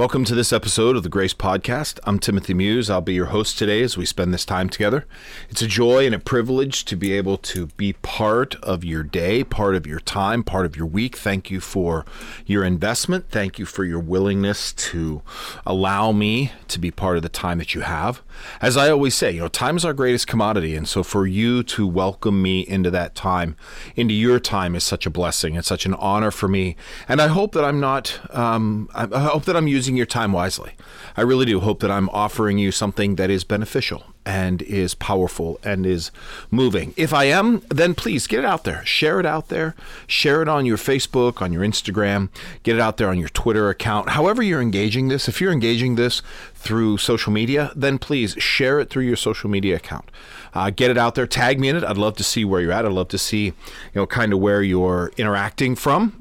Welcome 0.00 0.24
to 0.24 0.34
this 0.34 0.50
episode 0.50 0.96
of 0.96 1.02
the 1.02 1.10
Grace 1.10 1.34
Podcast. 1.34 1.98
I'm 2.04 2.18
Timothy 2.18 2.54
Muse. 2.54 2.88
I'll 2.88 3.02
be 3.02 3.12
your 3.12 3.26
host 3.26 3.58
today 3.58 3.82
as 3.82 3.98
we 3.98 4.06
spend 4.06 4.32
this 4.32 4.46
time 4.46 4.70
together. 4.70 5.04
It's 5.50 5.60
a 5.60 5.66
joy 5.66 6.06
and 6.06 6.14
a 6.14 6.18
privilege 6.18 6.86
to 6.86 6.96
be 6.96 7.12
able 7.12 7.36
to 7.36 7.66
be 7.76 7.92
part 7.92 8.54
of 8.62 8.82
your 8.82 9.02
day, 9.02 9.44
part 9.44 9.74
of 9.74 9.86
your 9.86 10.00
time, 10.00 10.42
part 10.42 10.64
of 10.64 10.74
your 10.74 10.86
week. 10.86 11.18
Thank 11.18 11.50
you 11.50 11.60
for 11.60 12.06
your 12.46 12.64
investment. 12.64 13.28
Thank 13.28 13.58
you 13.58 13.66
for 13.66 13.84
your 13.84 14.00
willingness 14.00 14.72
to 14.72 15.20
allow 15.66 16.12
me 16.12 16.52
to 16.68 16.78
be 16.78 16.90
part 16.90 17.18
of 17.18 17.22
the 17.22 17.28
time 17.28 17.58
that 17.58 17.74
you 17.74 17.82
have. 17.82 18.22
As 18.62 18.78
I 18.78 18.88
always 18.88 19.14
say, 19.14 19.32
you 19.32 19.40
know, 19.40 19.48
time 19.48 19.76
is 19.76 19.84
our 19.84 19.92
greatest 19.92 20.26
commodity. 20.26 20.74
And 20.76 20.88
so 20.88 21.02
for 21.02 21.26
you 21.26 21.62
to 21.64 21.86
welcome 21.86 22.40
me 22.40 22.60
into 22.60 22.90
that 22.90 23.14
time, 23.14 23.54
into 23.96 24.14
your 24.14 24.40
time, 24.40 24.74
is 24.74 24.82
such 24.82 25.04
a 25.04 25.10
blessing. 25.10 25.56
It's 25.56 25.68
such 25.68 25.84
an 25.84 25.92
honor 25.92 26.30
for 26.30 26.48
me. 26.48 26.76
And 27.06 27.20
I 27.20 27.26
hope 27.26 27.52
that 27.52 27.66
I'm 27.66 27.80
not, 27.80 28.18
um, 28.34 28.88
I 28.94 29.06
hope 29.24 29.44
that 29.44 29.58
I'm 29.58 29.68
using 29.68 29.89
using 29.90 29.96
your 29.96 30.06
time 30.06 30.32
wisely. 30.32 30.74
I 31.16 31.22
really 31.22 31.46
do 31.46 31.58
hope 31.58 31.80
that 31.80 31.90
I'm 31.90 32.08
offering 32.10 32.58
you 32.58 32.70
something 32.70 33.16
that 33.16 33.28
is 33.28 33.42
beneficial 33.42 34.04
and 34.24 34.62
is 34.62 34.94
powerful 34.94 35.58
and 35.64 35.84
is 35.84 36.12
moving. 36.48 36.94
If 36.96 37.12
I 37.12 37.24
am, 37.24 37.62
then 37.68 37.96
please 37.96 38.28
get 38.28 38.38
it 38.38 38.44
out 38.44 38.62
there. 38.62 38.86
Share 38.86 39.18
it 39.18 39.26
out 39.26 39.48
there. 39.48 39.74
Share 40.06 40.42
it 40.42 40.48
on 40.48 40.64
your 40.64 40.76
Facebook, 40.76 41.42
on 41.42 41.52
your 41.52 41.64
Instagram. 41.64 42.28
Get 42.62 42.76
it 42.76 42.80
out 42.80 42.98
there 42.98 43.08
on 43.08 43.18
your 43.18 43.30
Twitter 43.30 43.68
account. 43.68 44.10
However, 44.10 44.42
you're 44.42 44.62
engaging 44.62 45.08
this, 45.08 45.26
if 45.26 45.40
you're 45.40 45.52
engaging 45.52 45.96
this 45.96 46.22
through 46.54 46.98
social 46.98 47.32
media, 47.32 47.72
then 47.74 47.98
please 47.98 48.34
share 48.38 48.78
it 48.78 48.90
through 48.90 49.04
your 49.06 49.16
social 49.16 49.50
media 49.50 49.74
account. 49.74 50.08
Uh, 50.54 50.70
get 50.70 50.90
it 50.90 50.98
out 50.98 51.16
there. 51.16 51.26
Tag 51.26 51.58
me 51.58 51.68
in 51.68 51.76
it. 51.76 51.82
I'd 51.82 51.98
love 51.98 52.16
to 52.16 52.24
see 52.24 52.44
where 52.44 52.60
you're 52.60 52.72
at. 52.72 52.86
I'd 52.86 52.92
love 52.92 53.08
to 53.08 53.18
see, 53.18 53.46
you 53.46 53.54
know, 53.96 54.06
kind 54.06 54.32
of 54.32 54.38
where 54.38 54.62
you're 54.62 55.10
interacting 55.16 55.74
from 55.74 56.20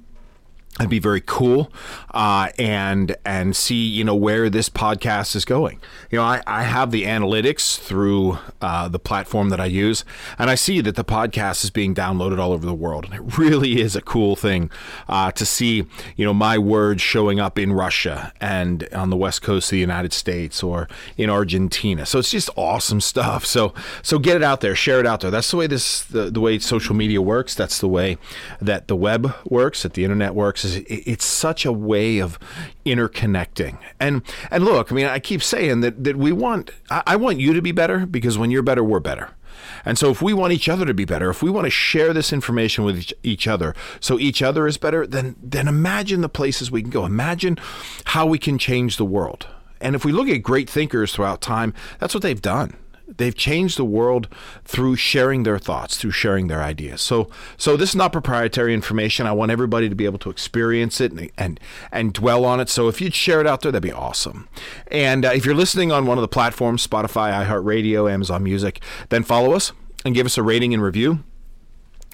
That'd 0.80 0.90
be 0.90 1.00
very 1.00 1.22
cool, 1.26 1.74
uh, 2.12 2.50
and 2.58 3.16
and 3.26 3.56
see 3.56 3.86
you 3.86 4.04
know 4.04 4.16
where 4.16 4.50
this 4.50 4.70
podcast 4.70 5.36
is 5.36 5.46
going. 5.46 5.80
You 6.10 6.18
know, 6.18 6.24
I, 6.24 6.42
I 6.48 6.64
have 6.64 6.92
the 6.92 7.04
analytics 7.04 7.78
through 7.78 8.40
uh, 8.62 8.88
the 8.88 9.00
platform 9.00 9.50
that 9.50 9.60
I 9.60 9.66
use, 9.66 10.04
and 10.38 10.50
I 10.50 10.56
see 10.56 10.82
that 10.82 10.96
the 10.96 11.04
podcast 11.04 11.64
is 11.64 11.70
being 11.70 11.94
downloaded 11.94 12.40
all 12.40 12.52
over 12.52 12.66
the 12.66 12.74
world, 12.74 13.06
and 13.06 13.14
it 13.14 13.22
really 13.38 13.82
is 13.82 13.96
a 13.96 14.02
cool 14.02 14.36
thing 14.36 14.72
uh, 15.08 15.32
to 15.32 15.46
see 15.46 15.86
you 16.16 16.26
know 16.26 16.34
my 16.34 16.58
words 16.58 17.02
showing 17.02 17.40
up 17.40 17.60
in 17.60 17.74
Russia 17.74 18.34
and 18.42 18.88
on 18.94 19.10
the 19.10 19.18
west 19.18 19.42
coast 19.42 19.68
of 19.68 19.72
the 19.72 19.80
United 19.80 20.14
States 20.14 20.64
or 20.64 20.88
in 21.18 21.30
Argentina. 21.30 22.06
So 22.06 22.20
it's 22.20 22.32
just 22.32 22.50
awesome 22.56 23.02
stuff. 23.02 23.46
So 23.46 23.74
so 24.02 24.20
get 24.20 24.36
it 24.36 24.44
out 24.44 24.62
there, 24.62 24.76
share 24.76 25.00
it 25.00 25.06
out 25.06 25.22
there. 25.22 25.32
That's 25.32 25.52
the 25.52 25.58
way 25.58 25.68
this 25.68 26.04
the, 26.04 26.32
the 26.32 26.40
way 26.40 26.60
social 26.60 26.96
media 26.96 27.22
works. 27.22 27.56
That's 27.56 27.80
the 27.80 27.88
way 27.88 28.18
that 28.62 28.88
the 28.88 28.96
web 28.96 29.34
works, 29.46 29.84
that 29.84 29.94
the 29.94 30.04
internet 30.04 30.34
works 30.34 30.66
is 30.66 30.78
it's 30.88 31.26
such 31.26 31.66
a 31.66 31.72
way 31.72 31.99
of 32.20 32.40
interconnecting. 32.86 33.78
And 34.00 34.22
and 34.52 34.64
look, 34.64 34.92
I 34.92 34.96
mean, 34.96 35.06
I 35.06 35.20
keep 35.20 35.44
saying 35.44 35.82
that 35.82 36.04
that 36.04 36.16
we 36.16 36.32
want 36.32 36.72
I 36.90 37.16
want 37.16 37.40
you 37.40 37.54
to 37.54 37.62
be 37.62 37.72
better 37.72 38.06
because 38.06 38.38
when 38.38 38.52
you're 38.52 38.64
better, 38.64 38.84
we're 38.84 39.00
better. 39.00 39.32
And 39.86 39.98
so, 39.98 40.10
if 40.10 40.22
we 40.22 40.34
want 40.34 40.54
each 40.54 40.70
other 40.70 40.86
to 40.86 40.94
be 40.94 41.06
better, 41.06 41.30
if 41.30 41.44
we 41.44 41.50
want 41.50 41.66
to 41.66 41.72
share 41.72 42.14
this 42.14 42.34
information 42.34 42.84
with 42.84 42.98
each, 42.98 43.14
each, 43.24 43.48
other 43.48 43.76
so 44.00 44.20
each 44.20 44.42
other 44.42 44.68
is 44.68 44.78
better, 44.78 45.06
then, 45.06 45.36
then 45.42 45.68
imagine 45.68 46.22
the 46.22 46.30
places 46.30 46.72
we 46.72 46.82
can 46.82 46.92
go. 46.92 47.06
Imagine 47.06 47.58
how 48.06 48.26
we 48.26 48.38
can 48.38 48.58
change 48.58 48.98
the 48.98 49.06
world. 49.06 49.48
And 49.82 49.96
if 49.96 50.04
we 50.04 50.12
look 50.12 50.28
at 50.28 50.44
great 50.44 50.70
thinkers 50.70 51.14
throughout 51.14 51.42
time, 51.42 51.74
that's 52.00 52.14
what 52.14 52.24
they've 52.24 52.42
done 52.42 52.76
they've 53.18 53.36
changed 53.36 53.78
the 53.78 53.86
world 53.86 54.28
through 54.64 54.96
sharing 54.96 55.44
their 55.44 55.60
thoughts, 55.60 55.98
through 55.98 56.12
sharing 56.12 56.48
their 56.48 56.62
ideas. 56.62 57.02
So, 57.02 57.30
so 57.58 57.76
this 57.76 57.90
is 57.90 57.96
not 57.96 58.12
proprietary 58.12 58.74
information. 58.74 59.28
I 59.28 59.32
want 59.32 59.52
everybody 59.52 59.90
to 59.90 59.96
be 59.96 60.06
able 60.06 60.20
to 60.20 60.30
experience 60.30 61.02
it 61.02 61.12
and 61.12 61.30
and, 61.38 61.60
and 61.92 62.14
dwell 62.14 62.46
on 62.46 62.60
it. 62.60 62.70
So, 62.70 62.88
if 62.88 63.02
you'd 63.02 63.14
share 63.14 63.42
it 63.42 63.48
out 63.48 63.62
there, 63.62 63.72
that'd 63.72 63.84
be 63.84 63.92
awesome. 63.92 64.48
And 64.88 65.26
uh, 65.26 65.32
if 65.34 65.46
you're 65.46 65.56
listening 65.56 65.92
on 65.92 66.06
one 66.06 66.18
of 66.18 66.22
the 66.22 66.28
platforms, 66.28 66.86
Spotify, 66.86 67.46
iHeartRadio, 67.46 68.12
Amazon 68.12 68.44
Music, 68.44 68.82
then 69.10 69.24
follow 69.24 69.54
us 69.54 69.72
and 70.06 70.16
give 70.16 70.26
us 70.26 70.38
a 70.38 70.44
rating 70.44 70.74
and 70.74 70.82
review 70.82 71.24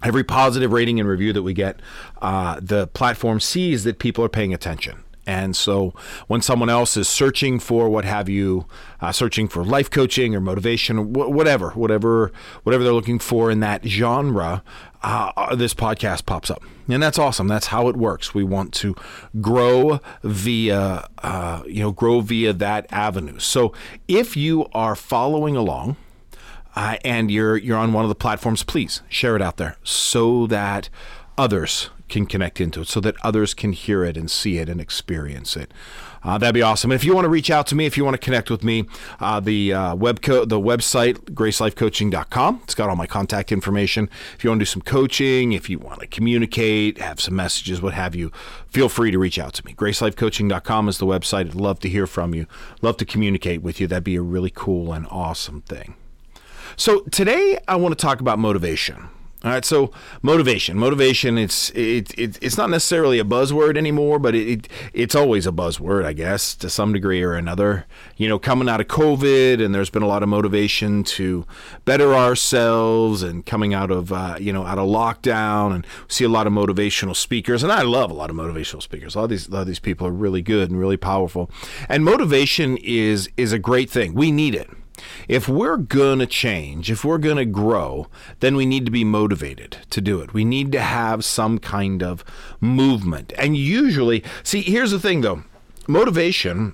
every 0.04 0.24
positive 0.24 0.72
rating 0.72 1.00
and 1.00 1.08
review 1.08 1.34
that 1.34 1.42
we 1.42 1.54
get, 1.54 1.80
uh, 2.22 2.60
the 2.62 2.88
platform 2.88 3.40
sees 3.40 3.84
that 3.84 3.98
people 3.98 4.24
are 4.24 4.30
paying 4.30 4.54
attention. 4.54 5.05
And 5.26 5.56
so 5.56 5.94
when 6.28 6.42
someone 6.42 6.70
else 6.70 6.96
is 6.98 7.10
searching 7.10 7.60
for 7.60 7.90
what 7.90 8.06
have 8.06 8.30
you, 8.30 8.66
uh, 9.02 9.12
searching 9.12 9.48
for 9.48 9.64
life 9.64 9.90
coaching 9.90 10.36
or 10.36 10.42
motivation, 10.42 11.14
wh- 11.14 11.32
whatever, 11.32 11.72
whatever, 11.72 12.32
whatever 12.64 12.84
they're 12.84 12.94
looking 12.94 13.20
for 13.20 13.50
in 13.50 13.60
that 13.62 13.86
genre, 13.86 14.64
uh, 15.04 15.32
uh, 15.36 15.56
this 15.56 15.74
podcast 15.74 16.26
pops 16.26 16.50
up. 16.50 16.64
And 16.88 17.02
that's 17.02 17.18
awesome. 17.18 17.48
That's 17.48 17.68
how 17.68 17.88
it 17.88 17.96
works. 17.96 18.34
We 18.34 18.44
want 18.44 18.74
to 18.76 18.96
grow 19.42 20.00
via, 20.24 21.08
uh, 21.24 21.64
you 21.66 21.82
know, 21.82 21.92
grow 21.92 22.22
via 22.22 22.54
that 22.54 22.86
avenue. 22.92 23.40
So 23.40 23.74
if 24.08 24.38
you 24.38 24.68
are 24.74 24.96
following 24.96 25.56
along, 25.56 25.98
uh, 26.76 26.98
and 27.06 27.32
you're 27.32 27.56
you're 27.56 27.78
on 27.78 27.94
one 27.94 28.04
of 28.04 28.10
the 28.10 28.16
platforms, 28.16 28.62
please 28.64 29.02
share 29.08 29.36
it 29.36 29.42
out 29.42 29.58
there 29.58 29.78
so 29.84 30.46
that 30.48 30.90
others 31.38 31.90
can 32.08 32.26
connect 32.26 32.62
into 32.62 32.82
it 32.82 32.88
so 32.88 33.00
that 33.00 33.16
others 33.24 33.54
can 33.54 33.72
hear 33.72 34.04
it 34.04 34.18
and 34.18 34.30
see 34.30 34.58
it 34.58 34.70
and 34.70 34.80
experience 34.80 35.56
it. 35.56 35.72
Uh, 36.26 36.40
that'd 36.40 36.56
be 36.56 36.62
awesome. 36.62 36.92
And 36.92 37.00
if 37.00 37.06
you 37.06 37.14
want 37.14 37.26
to 37.26 37.30
reach 37.30 37.52
out 37.52 37.68
to 37.68 37.76
me, 37.76 37.86
if 37.86 37.98
you 37.98 38.04
want 38.04 38.16
to 38.16 38.20
connect 38.20 38.50
with 38.50 38.64
me, 38.64 38.86
uh, 39.20 39.40
the 39.40 39.74
uh, 39.74 39.96
web 39.96 40.24
co- 40.24 40.44
the 40.44 40.60
website 40.60 41.20
gracelifecoaching.com. 41.32 42.62
It's 42.64 42.74
got 42.74 42.90
all 42.90 42.96
my 42.96 43.06
contact 43.06 43.52
information. 43.52 44.10
If 44.36 44.44
you 44.44 44.50
want 44.50 44.60
to 44.60 44.62
do 44.62 44.70
some 44.70 44.82
coaching, 44.82 45.52
if 45.52 45.70
you 45.70 45.78
want 45.78 46.00
to 46.00 46.08
communicate, 46.08 46.98
have 46.98 47.22
some 47.22 47.36
messages, 47.36 47.80
what 47.80 47.94
have 47.94 48.16
you, 48.16 48.32
feel 48.68 48.90
free 48.90 49.12
to 49.12 49.20
reach 49.20 49.38
out 49.38 49.54
to 49.54 49.66
me. 49.66 49.76
gracelifecoaching.com 49.76 50.90
is 50.90 50.98
the 50.98 51.06
website. 51.06 51.42
I'd 51.42 51.56
love 51.56 51.80
to 51.82 51.90
hear 51.90 52.08
from 52.08 52.34
you. 52.34 52.48
Love 52.82 52.98
to 52.98 53.06
communicate 53.06 53.62
with 53.62 53.80
you. 53.80 53.86
That'd 53.86 54.04
be 54.04 54.16
a 54.16 54.22
really 54.24 54.52
cool 54.54 54.94
and 54.94 55.06
awesome 55.12 55.62
thing. 55.62 55.96
So 56.76 57.02
today 57.12 57.60
I 57.68 57.76
want 57.76 57.98
to 57.98 58.02
talk 58.02 58.20
about 58.20 58.40
motivation. 58.40 59.10
All 59.46 59.52
right, 59.52 59.64
so 59.64 59.92
motivation, 60.24 60.76
motivation. 60.76 61.38
It's 61.38 61.70
it, 61.76 62.18
it, 62.18 62.40
it's 62.42 62.58
not 62.58 62.72
necessarily 62.72 63.20
a 63.20 63.24
buzzword 63.24 63.78
anymore, 63.78 64.18
but 64.18 64.34
it, 64.34 64.48
it, 64.48 64.68
it's 64.92 65.14
always 65.14 65.46
a 65.46 65.52
buzzword, 65.52 66.04
I 66.04 66.14
guess, 66.14 66.56
to 66.56 66.68
some 66.68 66.94
degree 66.94 67.22
or 67.22 67.34
another. 67.34 67.86
You 68.18 68.28
know, 68.28 68.40
coming 68.40 68.68
out 68.68 68.82
of 68.82 68.88
COVID, 68.88 69.64
and 69.64 69.76
there's 69.76 69.92
been 69.92 70.02
a 70.02 70.08
lot 70.08 70.24
of 70.24 70.30
motivation 70.30 71.04
to 71.04 71.46
better 71.86 72.16
ourselves, 72.16 73.22
and 73.22 73.46
coming 73.46 73.72
out 73.76 73.92
of 73.92 74.12
uh, 74.12 74.36
you 74.40 74.52
know 74.52 74.66
out 74.66 74.80
of 74.80 74.88
lockdown, 74.88 75.76
and 75.76 75.86
see 76.08 76.24
a 76.24 76.30
lot 76.30 76.48
of 76.48 76.54
motivational 76.54 77.16
speakers, 77.16 77.62
and 77.62 77.72
I 77.72 77.84
love 77.84 78.10
a 78.10 78.16
lot 78.16 78.32
of 78.32 78.36
motivational 78.36 78.82
speakers. 78.82 79.14
A 79.14 79.20
lot 79.20 79.26
of 79.26 79.30
these 79.30 79.48
a 79.48 79.52
lot 79.52 79.62
of 79.62 79.68
these 79.68 79.80
people 79.80 80.08
are 80.08 80.12
really 80.12 80.42
good 80.42 80.72
and 80.72 80.80
really 80.80 80.98
powerful, 80.98 81.52
and 81.88 82.04
motivation 82.04 82.78
is 82.78 83.30
is 83.38 83.54
a 83.54 83.60
great 83.60 83.92
thing. 83.92 84.16
We 84.16 84.32
need 84.32 84.56
it. 84.56 84.72
If 85.28 85.50
we're 85.50 85.78
going 85.78 86.20
to 86.20 86.26
change, 86.26 86.92
if 86.92 87.04
we're 87.04 87.18
going 87.18 87.38
to 87.38 87.46
grow, 87.46 88.08
then 88.40 88.56
we 88.56 88.66
need 88.66 88.86
to 88.86 88.92
be 88.92 89.04
motivated 89.04 89.78
to 89.90 90.02
do 90.02 90.22
it. 90.22 90.34
We 90.34 90.46
need 90.46 90.72
to 90.74 90.82
have 90.82 91.26
some 91.26 91.60
kind 91.60 92.04
of 92.04 92.24
movement. 92.60 93.34
And 93.38 93.58
usually, 93.58 94.24
see, 94.44 94.62
here's 94.62 94.92
the 94.92 95.00
thing 95.00 95.22
though 95.22 95.44
motivation, 95.88 96.74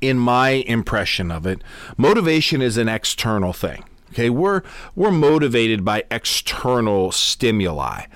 in 0.00 0.18
my 0.18 0.50
impression 0.66 1.30
of 1.30 1.46
it, 1.46 1.62
motivation 1.96 2.62
is 2.62 2.76
an 2.76 2.88
external 2.88 3.52
thing. 3.52 3.84
Okay, 4.12 4.30
we're 4.30 4.62
we're 4.94 5.10
motivated 5.10 5.84
by 5.84 6.04
external 6.10 7.12
stimuli 7.12 8.06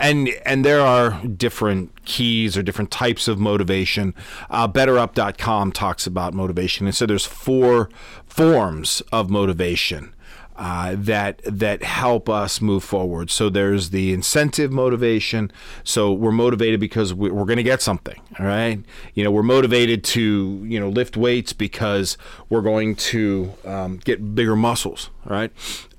and 0.00 0.30
and 0.46 0.64
there 0.64 0.80
are 0.80 1.20
different 1.26 2.04
keys 2.06 2.56
or 2.56 2.62
different 2.62 2.90
types 2.90 3.28
of 3.28 3.38
motivation. 3.38 4.14
Uh, 4.48 4.66
BetterUp.com 4.66 5.72
talks 5.72 6.06
about 6.06 6.34
motivation, 6.34 6.86
and 6.86 6.96
so 6.96 7.06
there's 7.06 7.26
four 7.26 7.90
forms 8.26 9.02
of 9.12 9.30
motivation. 9.30 10.14
Uh, 10.60 10.94
that 10.94 11.40
that 11.44 11.82
help 11.82 12.28
us 12.28 12.60
move 12.60 12.84
forward. 12.84 13.30
So 13.30 13.48
there's 13.48 13.88
the 13.88 14.12
incentive 14.12 14.70
motivation. 14.70 15.50
So 15.84 16.12
we're 16.12 16.32
motivated 16.32 16.78
because 16.80 17.14
we, 17.14 17.30
are 17.30 17.46
going 17.46 17.56
to 17.56 17.62
get 17.62 17.80
something. 17.80 18.20
All 18.38 18.44
right, 18.44 18.78
you 19.14 19.24
know 19.24 19.30
we're 19.30 19.42
motivated 19.42 20.04
to 20.04 20.62
you 20.68 20.78
know 20.78 20.90
lift 20.90 21.16
weights 21.16 21.54
because 21.54 22.18
we're 22.50 22.60
going 22.60 22.94
to 22.96 23.54
um, 23.64 24.00
get 24.04 24.34
bigger 24.34 24.54
muscles. 24.54 25.08
All 25.24 25.32
right, 25.32 25.50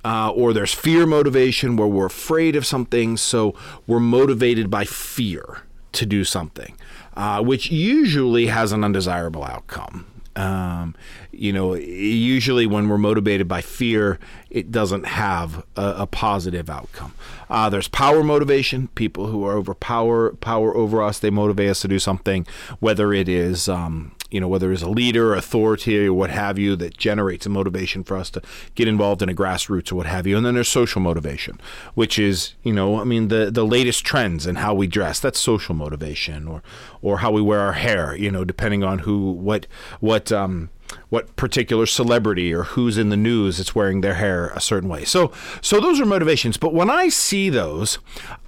uh, 0.06 0.30
or 0.30 0.54
there's 0.54 0.76
fear 0.76 1.08
motivation 1.08 1.76
where 1.76 1.88
we're 1.88 2.06
afraid 2.06 2.56
of 2.56 2.64
something, 2.64 3.18
so 3.18 3.56
we're 3.88 4.00
motivated 4.00 4.70
by 4.70 4.86
fear 4.86 5.64
to 5.94 6.06
do 6.06 6.24
something, 6.24 6.78
uh, 7.16 7.42
which 7.42 7.72
usually 7.72 8.46
has 8.46 8.72
an 8.72 8.84
undesirable 8.84 9.44
outcome. 9.44 10.06
Um, 10.36 10.96
you 11.32 11.52
know, 11.52 11.74
usually 11.76 12.66
when 12.66 12.88
we're 12.88 12.98
motivated 12.98 13.48
by 13.48 13.62
fear, 13.62 14.20
it 14.50 14.72
doesn't 14.72 15.06
have 15.06 15.66
a, 15.76 15.96
a 16.00 16.08
positive 16.08 16.70
outcome. 16.70 17.14
Uh, 17.50 17.70
there's 17.70 17.88
power 17.88 18.24
motivation. 18.24 18.88
People 18.90 19.28
who 19.28 19.46
are 19.46 19.54
over 19.58 19.74
power, 19.74 20.32
power 20.36 20.76
over 20.76 21.02
us, 21.02 21.20
they 21.20 21.30
motivate 21.30 21.70
us 21.70 21.82
to 21.82 21.88
do 21.88 22.00
something, 22.00 22.48
whether 22.80 23.14
it 23.14 23.28
is 23.28 23.68
um, 23.68 24.14
you 24.32 24.40
know, 24.40 24.48
whether 24.48 24.72
it's 24.72 24.82
a 24.82 24.90
leader, 24.90 25.36
authority, 25.36 26.08
or 26.08 26.14
what 26.14 26.30
have 26.30 26.58
you, 26.58 26.76
that 26.78 26.98
generates 26.98 27.46
a 27.46 27.50
motivation 27.50 28.04
for 28.04 28.18
us 28.18 28.30
to 28.32 28.42
get 28.76 28.88
involved 28.88 29.22
in 29.22 29.30
a 29.30 29.34
grassroots 29.34 29.92
or 29.92 29.96
what 29.96 30.06
have 30.06 30.26
you. 30.26 30.38
And 30.38 30.46
then 30.46 30.56
there's 30.56 30.70
social 30.70 31.02
motivation, 31.02 31.60
which 31.94 32.18
is, 32.18 32.54
you 32.64 32.74
know, 32.74 33.00
I 33.00 33.04
mean, 33.04 33.28
the, 33.28 33.52
the 33.52 33.66
latest 33.66 34.06
trends 34.06 34.46
and 34.46 34.58
how 34.58 34.74
we 34.74 34.88
dress. 34.88 35.20
That's 35.20 35.40
social 35.40 35.76
motivation, 35.76 36.48
or 36.48 36.64
or 37.02 37.20
how 37.20 37.32
we 37.32 37.42
wear 37.42 37.60
our 37.60 37.74
hair. 37.74 38.16
You 38.16 38.32
know, 38.32 38.46
depending 38.46 38.84
on 38.84 39.00
who, 39.00 39.32
what, 39.32 39.68
what. 40.00 40.32
Um, 40.32 40.70
what 41.10 41.34
particular 41.38 41.86
celebrity 41.86 42.54
or 42.54 42.64
who's 42.64 42.98
in 42.98 43.08
the 43.08 43.16
news 43.16 43.58
that's 43.58 43.74
wearing 43.74 44.02
their 44.02 44.16
hair 44.16 44.48
a 44.48 44.60
certain 44.60 44.90
way. 44.90 45.06
So 45.06 45.32
so 45.62 45.80
those 45.80 46.02
are 46.02 46.06
motivations, 46.06 46.58
but 46.58 46.74
when 46.74 46.90
I 46.90 47.08
see 47.08 47.50
those, 47.50 47.98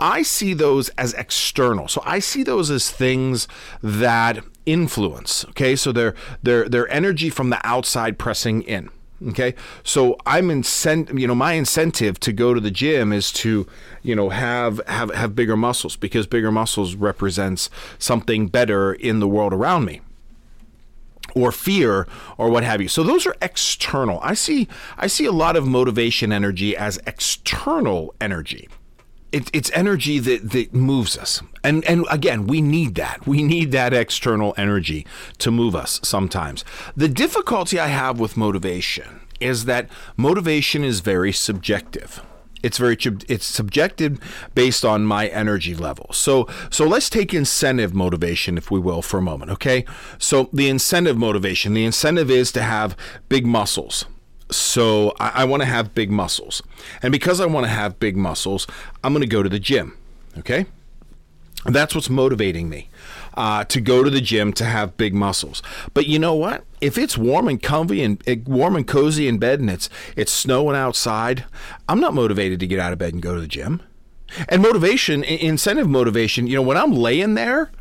I 0.01 0.23
see 0.23 0.53
those 0.53 0.89
as 0.89 1.13
external. 1.13 1.87
So 1.87 2.01
I 2.05 2.19
see 2.19 2.43
those 2.43 2.69
as 2.69 2.91
things 2.91 3.47
that 3.81 4.43
influence, 4.65 5.45
okay? 5.49 5.75
So 5.75 5.91
their 5.91 6.15
their 6.41 6.67
they're 6.67 6.89
energy 6.89 7.29
from 7.29 7.49
the 7.49 7.59
outside 7.65 8.17
pressing 8.17 8.61
in. 8.63 8.89
Okay, 9.29 9.55
so 9.83 10.17
I'm 10.25 10.49
incent. 10.49 11.17
You 11.17 11.27
know, 11.27 11.35
my 11.35 11.53
incentive 11.53 12.19
to 12.21 12.33
go 12.33 12.53
to 12.53 12.59
the 12.59 12.71
gym 12.71 13.13
is 13.13 13.31
to, 13.33 13.65
you 14.01 14.15
know, 14.15 14.29
have 14.29 14.81
have 14.87 15.13
have 15.13 15.33
bigger 15.35 15.55
muscles 15.55 15.95
because 15.95 16.27
bigger 16.27 16.51
muscles 16.51 16.95
represents 16.95 17.69
something 17.97 18.47
better 18.47 18.93
in 18.93 19.19
the 19.19 19.27
world 19.27 19.53
around 19.53 19.85
me 19.85 20.01
or 21.35 21.51
fear 21.51 22.07
or 22.37 22.49
what 22.49 22.63
have 22.63 22.81
you. 22.81 22.87
So 22.87 23.03
those 23.03 23.25
are 23.25 23.35
external. 23.41 24.19
I 24.21 24.33
see 24.33 24.67
I 24.97 25.07
see 25.07 25.25
a 25.25 25.31
lot 25.31 25.55
of 25.55 25.65
motivation 25.65 26.33
energy 26.33 26.75
as 26.75 26.99
external 27.07 28.13
energy. 28.19 28.67
It, 29.33 29.49
it's 29.51 29.71
energy 29.73 30.19
that, 30.19 30.51
that 30.51 30.73
moves 30.73 31.17
us. 31.17 31.41
And 31.63 31.83
and 31.85 32.05
again, 32.09 32.45
we 32.45 32.61
need 32.61 32.95
that. 32.95 33.25
We 33.25 33.41
need 33.41 33.71
that 33.71 33.91
external 33.91 34.53
energy 34.57 35.05
to 35.39 35.49
move 35.49 35.75
us 35.75 35.99
sometimes. 36.03 36.63
The 36.95 37.09
difficulty 37.09 37.79
I 37.79 37.87
have 37.87 38.19
with 38.19 38.37
motivation 38.37 39.21
is 39.39 39.65
that 39.65 39.89
motivation 40.15 40.83
is 40.83 40.99
very 40.99 41.31
subjective. 41.31 42.21
It's 42.61 42.77
very 42.77 42.97
it's 43.27 43.45
subjective 43.45 44.19
based 44.55 44.85
on 44.85 45.03
my 45.03 45.27
energy 45.27 45.75
level. 45.75 46.07
So 46.13 46.47
so 46.69 46.87
let's 46.87 47.09
take 47.09 47.33
incentive 47.33 47.93
motivation 47.93 48.57
if 48.57 48.71
we 48.71 48.79
will 48.79 49.01
for 49.01 49.17
a 49.17 49.21
moment, 49.21 49.51
okay? 49.51 49.83
So 50.17 50.49
the 50.53 50.69
incentive 50.69 51.17
motivation, 51.17 51.73
the 51.73 51.85
incentive 51.85 52.31
is 52.31 52.51
to 52.53 52.61
have 52.61 52.95
big 53.27 53.45
muscles. 53.45 54.05
So 54.51 55.13
I, 55.19 55.41
I 55.41 55.43
want 55.45 55.61
to 55.61 55.67
have 55.67 55.95
big 55.95 56.11
muscles. 56.11 56.61
And 57.01 57.11
because 57.11 57.39
I 57.39 57.45
want 57.45 57.65
to 57.65 57.71
have 57.71 57.99
big 57.99 58.17
muscles, 58.17 58.67
I'm 59.03 59.13
going 59.13 59.21
to 59.21 59.27
go 59.27 59.43
to 59.43 59.49
the 59.49 59.59
gym, 59.59 59.97
okay? 60.37 60.65
That's 61.65 61.95
what's 61.95 62.09
motivating 62.09 62.69
me 62.69 62.89
uh, 63.35 63.63
to 63.65 63.79
go 63.79 64.03
to 64.03 64.09
the 64.09 64.19
gym 64.19 64.51
to 64.53 64.65
have 64.65 64.97
big 64.97 65.13
muscles. 65.13 65.61
But 65.93 66.07
you 66.07 66.19
know 66.19 66.33
what? 66.33 66.65
If 66.81 66.97
it's 66.97 67.17
warm 67.17 67.47
and 67.47 67.61
comfy 67.61 68.03
and 68.03 68.21
eh, 68.27 68.37
warm 68.45 68.75
and 68.75 68.85
cozy 68.85 69.27
in 69.27 69.37
bed 69.37 69.61
and 69.61 69.69
it's 69.69 69.89
it's 70.17 70.31
snowing 70.31 70.75
outside, 70.75 71.45
I'm 71.87 72.01
not 72.01 72.13
motivated 72.13 72.59
to 72.59 72.67
get 72.67 72.79
out 72.79 72.91
of 72.91 72.99
bed 72.99 73.13
and 73.13 73.21
go 73.21 73.33
to 73.33 73.41
the 73.41 73.47
gym. 73.47 73.81
And 74.49 74.61
motivation, 74.61 75.23
incentive 75.23 75.87
motivation, 75.87 76.47
you 76.47 76.55
know, 76.55 76.61
when 76.61 76.75
I'm 76.75 76.91
laying 76.91 77.35
there, 77.35 77.71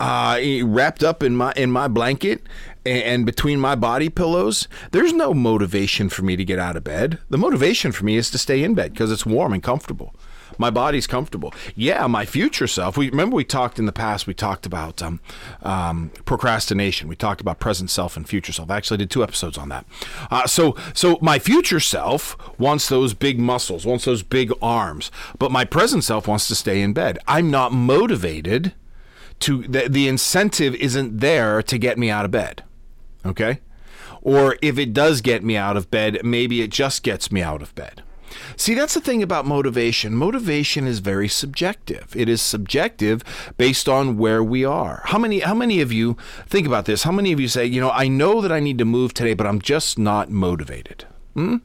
uh, 0.00 0.38
wrapped 0.64 1.04
up 1.04 1.22
in 1.22 1.36
my 1.36 1.52
in 1.56 1.70
my 1.70 1.88
blanket 1.88 2.42
and 2.84 3.26
between 3.26 3.60
my 3.60 3.74
body 3.74 4.08
pillows, 4.08 4.68
there's 4.92 5.12
no 5.12 5.34
motivation 5.34 6.08
for 6.08 6.22
me 6.22 6.36
to 6.36 6.44
get 6.44 6.58
out 6.58 6.76
of 6.76 6.84
bed. 6.84 7.18
The 7.28 7.38
motivation 7.38 7.92
for 7.92 8.04
me 8.04 8.16
is 8.16 8.30
to 8.30 8.38
stay 8.38 8.62
in 8.62 8.74
bed 8.74 8.92
because 8.92 9.12
it's 9.12 9.26
warm 9.26 9.52
and 9.52 9.62
comfortable 9.62 10.14
my 10.60 10.70
body's 10.70 11.06
comfortable. 11.06 11.54
Yeah, 11.74 12.06
my 12.06 12.26
future 12.26 12.66
self. 12.66 12.96
We 12.96 13.08
remember 13.08 13.34
we 13.34 13.44
talked 13.44 13.78
in 13.78 13.86
the 13.86 13.92
past. 13.92 14.26
We 14.26 14.34
talked 14.34 14.66
about 14.66 15.02
um, 15.02 15.20
um, 15.62 16.10
procrastination. 16.26 17.08
We 17.08 17.16
talked 17.16 17.40
about 17.40 17.58
present 17.58 17.90
self 17.90 18.16
and 18.16 18.28
future 18.28 18.52
self. 18.52 18.70
I 18.70 18.76
actually 18.76 18.98
did 18.98 19.10
two 19.10 19.22
episodes 19.22 19.56
on 19.56 19.70
that. 19.70 19.86
Uh, 20.30 20.46
so, 20.46 20.76
so 20.92 21.18
my 21.22 21.38
future 21.38 21.80
self 21.80 22.36
wants 22.58 22.88
those 22.88 23.14
big 23.14 23.38
muscles, 23.40 23.86
wants 23.86 24.04
those 24.04 24.22
big 24.22 24.52
arms, 24.60 25.10
but 25.38 25.50
my 25.50 25.64
present 25.64 26.04
self 26.04 26.28
wants 26.28 26.46
to 26.48 26.54
stay 26.54 26.82
in 26.82 26.92
bed. 26.92 27.18
I'm 27.26 27.50
not 27.50 27.72
motivated 27.72 28.74
to. 29.40 29.62
The, 29.62 29.88
the 29.88 30.08
incentive 30.08 30.74
isn't 30.74 31.20
there 31.20 31.62
to 31.62 31.78
get 31.78 31.98
me 31.98 32.10
out 32.10 32.26
of 32.26 32.30
bed. 32.30 32.64
Okay. 33.24 33.60
Or 34.22 34.56
if 34.60 34.78
it 34.78 34.92
does 34.92 35.20
get 35.20 35.42
me 35.42 35.56
out 35.56 35.76
of 35.76 35.90
bed, 35.90 36.20
maybe 36.22 36.62
it 36.62 36.70
just 36.70 37.02
gets 37.02 37.32
me 37.32 37.42
out 37.42 37.62
of 37.62 37.74
bed. 37.74 38.02
See, 38.56 38.74
that's 38.74 38.94
the 38.94 39.00
thing 39.00 39.22
about 39.22 39.46
motivation. 39.46 40.14
Motivation 40.14 40.86
is 40.86 41.00
very 41.00 41.28
subjective. 41.28 42.14
It 42.14 42.28
is 42.28 42.40
subjective 42.40 43.24
based 43.56 43.88
on 43.88 44.18
where 44.18 44.42
we 44.42 44.64
are. 44.64 45.02
How 45.06 45.18
many 45.18 45.40
how 45.40 45.54
many 45.54 45.80
of 45.80 45.92
you 45.92 46.16
think 46.46 46.66
about 46.66 46.84
this? 46.84 47.02
How 47.02 47.12
many 47.12 47.32
of 47.32 47.40
you 47.40 47.48
say, 47.48 47.64
you 47.66 47.80
know, 47.80 47.90
I 47.90 48.08
know 48.08 48.40
that 48.40 48.52
I 48.52 48.60
need 48.60 48.78
to 48.78 48.84
move 48.84 49.14
today, 49.14 49.34
but 49.34 49.46
I'm 49.46 49.60
just 49.60 49.98
not 49.98 50.30
motivated? 50.30 51.06
Hmm? 51.34 51.56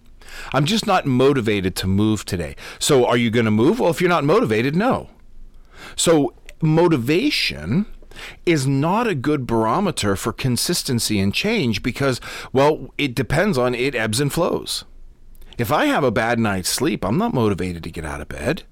I'm 0.53 0.65
just 0.65 0.87
not 0.87 1.05
motivated 1.05 1.75
to 1.77 1.87
move 1.87 2.25
today. 2.25 2.55
So 2.79 3.05
are 3.05 3.17
you 3.17 3.29
going 3.29 3.45
to 3.45 3.51
move? 3.51 3.79
Well, 3.79 3.91
if 3.91 4.01
you're 4.01 4.09
not 4.09 4.23
motivated, 4.23 4.75
no. 4.75 5.09
So 5.95 6.33
motivation 6.61 7.85
is 8.45 8.65
not 8.65 9.07
a 9.07 9.15
good 9.15 9.45
barometer 9.45 10.15
for 10.15 10.33
consistency 10.33 11.19
and 11.19 11.33
change 11.33 11.83
because, 11.83 12.21
well, 12.53 12.93
it 12.97 13.15
depends 13.15 13.57
on 13.57 13.75
it 13.75 13.95
ebbs 13.95 14.19
and 14.19 14.31
flows. 14.31 14.85
If 15.57 15.71
I 15.71 15.85
have 15.85 16.03
a 16.03 16.11
bad 16.11 16.39
night's 16.39 16.69
sleep, 16.69 17.05
I'm 17.05 17.17
not 17.17 17.33
motivated 17.33 17.83
to 17.83 17.91
get 17.91 18.05
out 18.05 18.21
of 18.21 18.27
bed. 18.27 18.63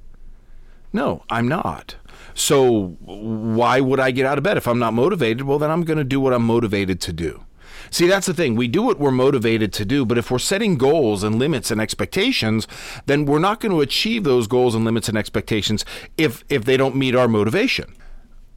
No, 0.91 1.23
I'm 1.29 1.47
not. 1.47 1.95
So 2.33 2.97
why 2.99 3.79
would 3.79 3.99
I 3.99 4.11
get 4.11 4.25
out 4.25 4.37
of 4.37 4.43
bed 4.43 4.57
if 4.57 4.67
I'm 4.67 4.79
not 4.79 4.93
motivated? 4.93 5.43
Well, 5.43 5.59
then 5.59 5.71
I'm 5.71 5.83
going 5.83 5.97
to 5.97 6.03
do 6.03 6.19
what 6.19 6.33
I'm 6.33 6.45
motivated 6.45 6.99
to 7.01 7.13
do. 7.13 7.45
See, 7.89 8.07
that's 8.07 8.27
the 8.27 8.33
thing. 8.33 8.55
We 8.55 8.67
do 8.67 8.81
what 8.81 8.99
we're 8.99 9.11
motivated 9.11 9.71
to 9.73 9.85
do, 9.85 10.05
but 10.05 10.17
if 10.17 10.31
we're 10.31 10.39
setting 10.39 10.77
goals 10.77 11.23
and 11.23 11.37
limits 11.37 11.69
and 11.69 11.79
expectations, 11.79 12.67
then 13.05 13.25
we're 13.25 13.39
not 13.39 13.59
going 13.59 13.71
to 13.71 13.81
achieve 13.81 14.23
those 14.23 14.47
goals 14.47 14.73
and 14.73 14.83
limits 14.83 15.09
and 15.09 15.17
expectations 15.17 15.85
if 16.17 16.43
if 16.49 16.65
they 16.65 16.77
don't 16.77 16.95
meet 16.95 17.15
our 17.15 17.27
motivation. 17.27 17.95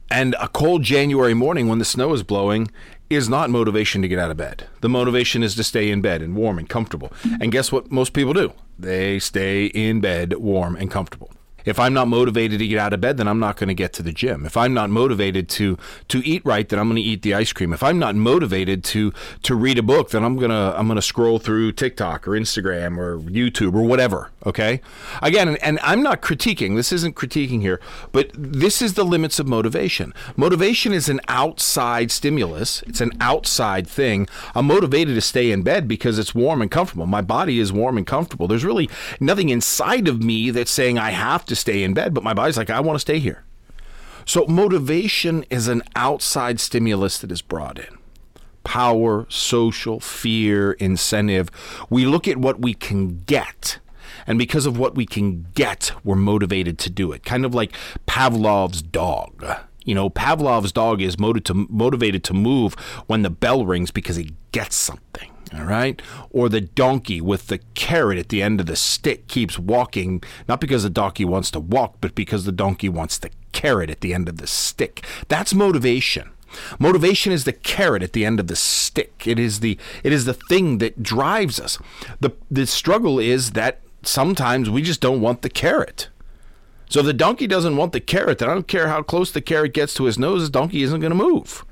And 0.09 0.35
a 0.39 0.47
cold 0.47 0.83
January 0.83 1.33
morning 1.33 1.67
when 1.67 1.79
the 1.79 1.85
snow 1.85 2.13
is 2.13 2.23
blowing 2.23 2.71
is 3.09 3.29
not 3.29 3.49
motivation 3.49 4.01
to 4.01 4.07
get 4.07 4.19
out 4.19 4.31
of 4.31 4.37
bed. 4.37 4.67
The 4.81 4.89
motivation 4.89 5.43
is 5.43 5.55
to 5.55 5.63
stay 5.63 5.89
in 5.89 6.01
bed 6.01 6.21
and 6.21 6.35
warm 6.35 6.57
and 6.59 6.67
comfortable. 6.67 7.11
And 7.41 7.51
guess 7.51 7.71
what 7.71 7.91
most 7.91 8.13
people 8.13 8.33
do? 8.33 8.53
They 8.77 9.19
stay 9.19 9.65
in 9.67 10.01
bed 10.01 10.33
warm 10.33 10.75
and 10.75 10.91
comfortable. 10.91 11.31
If 11.67 11.81
I'm 11.81 11.93
not 11.93 12.07
motivated 12.07 12.59
to 12.59 12.67
get 12.67 12.79
out 12.79 12.93
of 12.93 13.01
bed, 13.01 13.17
then 13.17 13.27
I'm 13.27 13.39
not 13.39 13.57
going 13.57 13.67
to 13.67 13.73
get 13.73 13.91
to 13.93 14.01
the 14.01 14.13
gym. 14.13 14.45
If 14.45 14.55
I'm 14.55 14.73
not 14.73 14.89
motivated 14.89 15.49
to 15.49 15.77
to 16.07 16.25
eat 16.25 16.41
right, 16.45 16.67
then 16.67 16.79
I'm 16.79 16.87
going 16.87 16.95
to 16.95 17.01
eat 17.01 17.23
the 17.23 17.33
ice 17.33 17.51
cream. 17.51 17.73
If 17.73 17.83
I'm 17.83 17.99
not 17.99 18.15
motivated 18.15 18.85
to 18.85 19.13
to 19.43 19.53
read 19.53 19.77
a 19.77 19.83
book, 19.83 20.11
then 20.11 20.23
I'm 20.23 20.37
gonna 20.37 20.73
I'm 20.77 20.87
gonna 20.87 21.01
scroll 21.01 21.39
through 21.39 21.73
TikTok 21.73 22.25
or 22.25 22.31
Instagram 22.31 22.97
or 22.97 23.19
YouTube 23.19 23.75
or 23.75 23.83
whatever. 23.83 24.31
Okay, 24.47 24.79
again, 25.21 25.49
and, 25.49 25.61
and 25.61 25.77
I'm 25.83 26.01
not 26.01 26.21
critiquing. 26.21 26.77
This 26.77 26.93
isn't 26.93 27.17
critiquing 27.17 27.59
here, 27.59 27.81
but 28.13 28.31
this 28.33 28.81
is 28.81 28.93
the 28.93 29.03
limits 29.03 29.39
of 29.39 29.47
motivation. 29.47 30.13
Motivation 30.37 30.93
is 30.93 31.09
an 31.09 31.19
outside 31.27 32.11
stimulus. 32.11 32.81
It's 32.87 33.01
an 33.01 33.11
outside 33.19 33.87
thing. 33.87 34.25
I'm 34.55 34.67
motivated 34.67 35.15
to 35.15 35.21
stay 35.21 35.51
in 35.51 35.63
bed 35.63 35.85
because 35.85 36.17
it's 36.17 36.33
warm 36.33 36.61
and 36.61 36.71
comfortable. 36.71 37.05
My 37.05 37.19
body 37.19 37.59
is 37.59 37.73
warm 37.73 37.97
and 37.97 38.07
comfortable. 38.07 38.47
There's 38.47 38.63
really 38.63 38.89
nothing 39.19 39.49
inside 39.49 40.07
of 40.07 40.23
me 40.23 40.49
that's 40.49 40.71
saying 40.71 40.97
I 40.97 41.09
have 41.09 41.43
to 41.47 41.55
stay 41.55 41.83
in 41.83 41.93
bed, 41.93 42.13
but 42.13 42.23
my 42.23 42.33
body's 42.33 42.55
like, 42.55 42.69
I 42.69 42.79
want 42.79 42.95
to 42.95 43.01
stay 43.01 43.19
here. 43.19 43.43
So, 44.23 44.45
motivation 44.45 45.43
is 45.49 45.67
an 45.67 45.83
outside 45.93 46.61
stimulus 46.61 47.17
that 47.17 47.33
is 47.33 47.41
brought 47.41 47.79
in 47.79 47.97
power, 48.63 49.25
social, 49.29 49.99
fear, 49.99 50.73
incentive. 50.73 51.49
We 51.89 52.05
look 52.05 52.29
at 52.29 52.37
what 52.37 52.61
we 52.61 52.73
can 52.73 53.23
get. 53.25 53.79
And 54.27 54.37
because 54.37 54.65
of 54.65 54.77
what 54.77 54.95
we 54.95 55.05
can 55.05 55.47
get, 55.55 55.91
we're 56.03 56.15
motivated 56.15 56.77
to 56.79 56.89
do 56.89 57.11
it. 57.13 57.23
Kind 57.23 57.45
of 57.45 57.55
like 57.55 57.73
Pavlov's 58.05 58.81
dog. 58.81 59.43
You 59.85 59.95
know, 59.95 60.09
Pavlov's 60.09 60.73
dog 60.73 61.01
is 61.01 61.17
motivated 61.17 62.23
to 62.25 62.33
move 62.33 62.73
when 63.07 63.21
the 63.21 63.29
bell 63.29 63.65
rings 63.65 63.89
because 63.89 64.17
he 64.17 64.33
gets 64.51 64.75
something 64.75 65.31
all 65.53 65.63
right? 65.63 66.01
Or 66.29 66.49
the 66.49 66.61
donkey 66.61 67.21
with 67.21 67.47
the 67.47 67.59
carrot 67.73 68.17
at 68.17 68.29
the 68.29 68.41
end 68.41 68.59
of 68.59 68.65
the 68.65 68.75
stick 68.75 69.27
keeps 69.27 69.57
walking, 69.57 70.23
not 70.47 70.59
because 70.59 70.83
the 70.83 70.89
donkey 70.89 71.25
wants 71.25 71.51
to 71.51 71.59
walk, 71.59 71.95
but 72.01 72.15
because 72.15 72.45
the 72.45 72.51
donkey 72.51 72.89
wants 72.89 73.17
the 73.17 73.31
carrot 73.51 73.89
at 73.89 74.01
the 74.01 74.13
end 74.13 74.27
of 74.29 74.37
the 74.37 74.47
stick. 74.47 75.05
That's 75.27 75.53
motivation. 75.53 76.31
Motivation 76.79 77.33
is 77.33 77.43
the 77.43 77.53
carrot 77.53 78.03
at 78.03 78.13
the 78.13 78.25
end 78.25 78.39
of 78.39 78.47
the 78.47 78.55
stick. 78.55 79.23
It 79.25 79.37
is 79.37 79.59
the 79.59 79.77
it 80.03 80.13
is 80.13 80.25
the 80.25 80.33
thing 80.33 80.77
that 80.77 81.03
drives 81.03 81.59
us. 81.59 81.77
The 82.19 82.31
the 82.49 82.65
struggle 82.65 83.19
is 83.19 83.51
that 83.51 83.81
sometimes 84.07 84.69
we 84.69 84.81
just 84.81 85.01
don't 85.01 85.21
want 85.21 85.41
the 85.41 85.49
carrot. 85.49 86.09
So 86.89 87.01
if 87.01 87.05
the 87.05 87.13
donkey 87.13 87.47
doesn't 87.47 87.75
want 87.75 87.91
the 87.91 87.99
carrot, 87.99 88.37
then 88.37 88.49
I 88.49 88.53
don't 88.53 88.67
care 88.67 88.87
how 88.87 89.01
close 89.01 89.31
the 89.31 89.41
carrot 89.41 89.73
gets 89.73 89.93
to 89.95 90.05
his 90.05 90.17
nose, 90.17 90.43
the 90.43 90.49
donkey 90.49 90.83
isn't 90.83 91.01
going 91.01 91.11
to 91.11 91.15
move. 91.15 91.65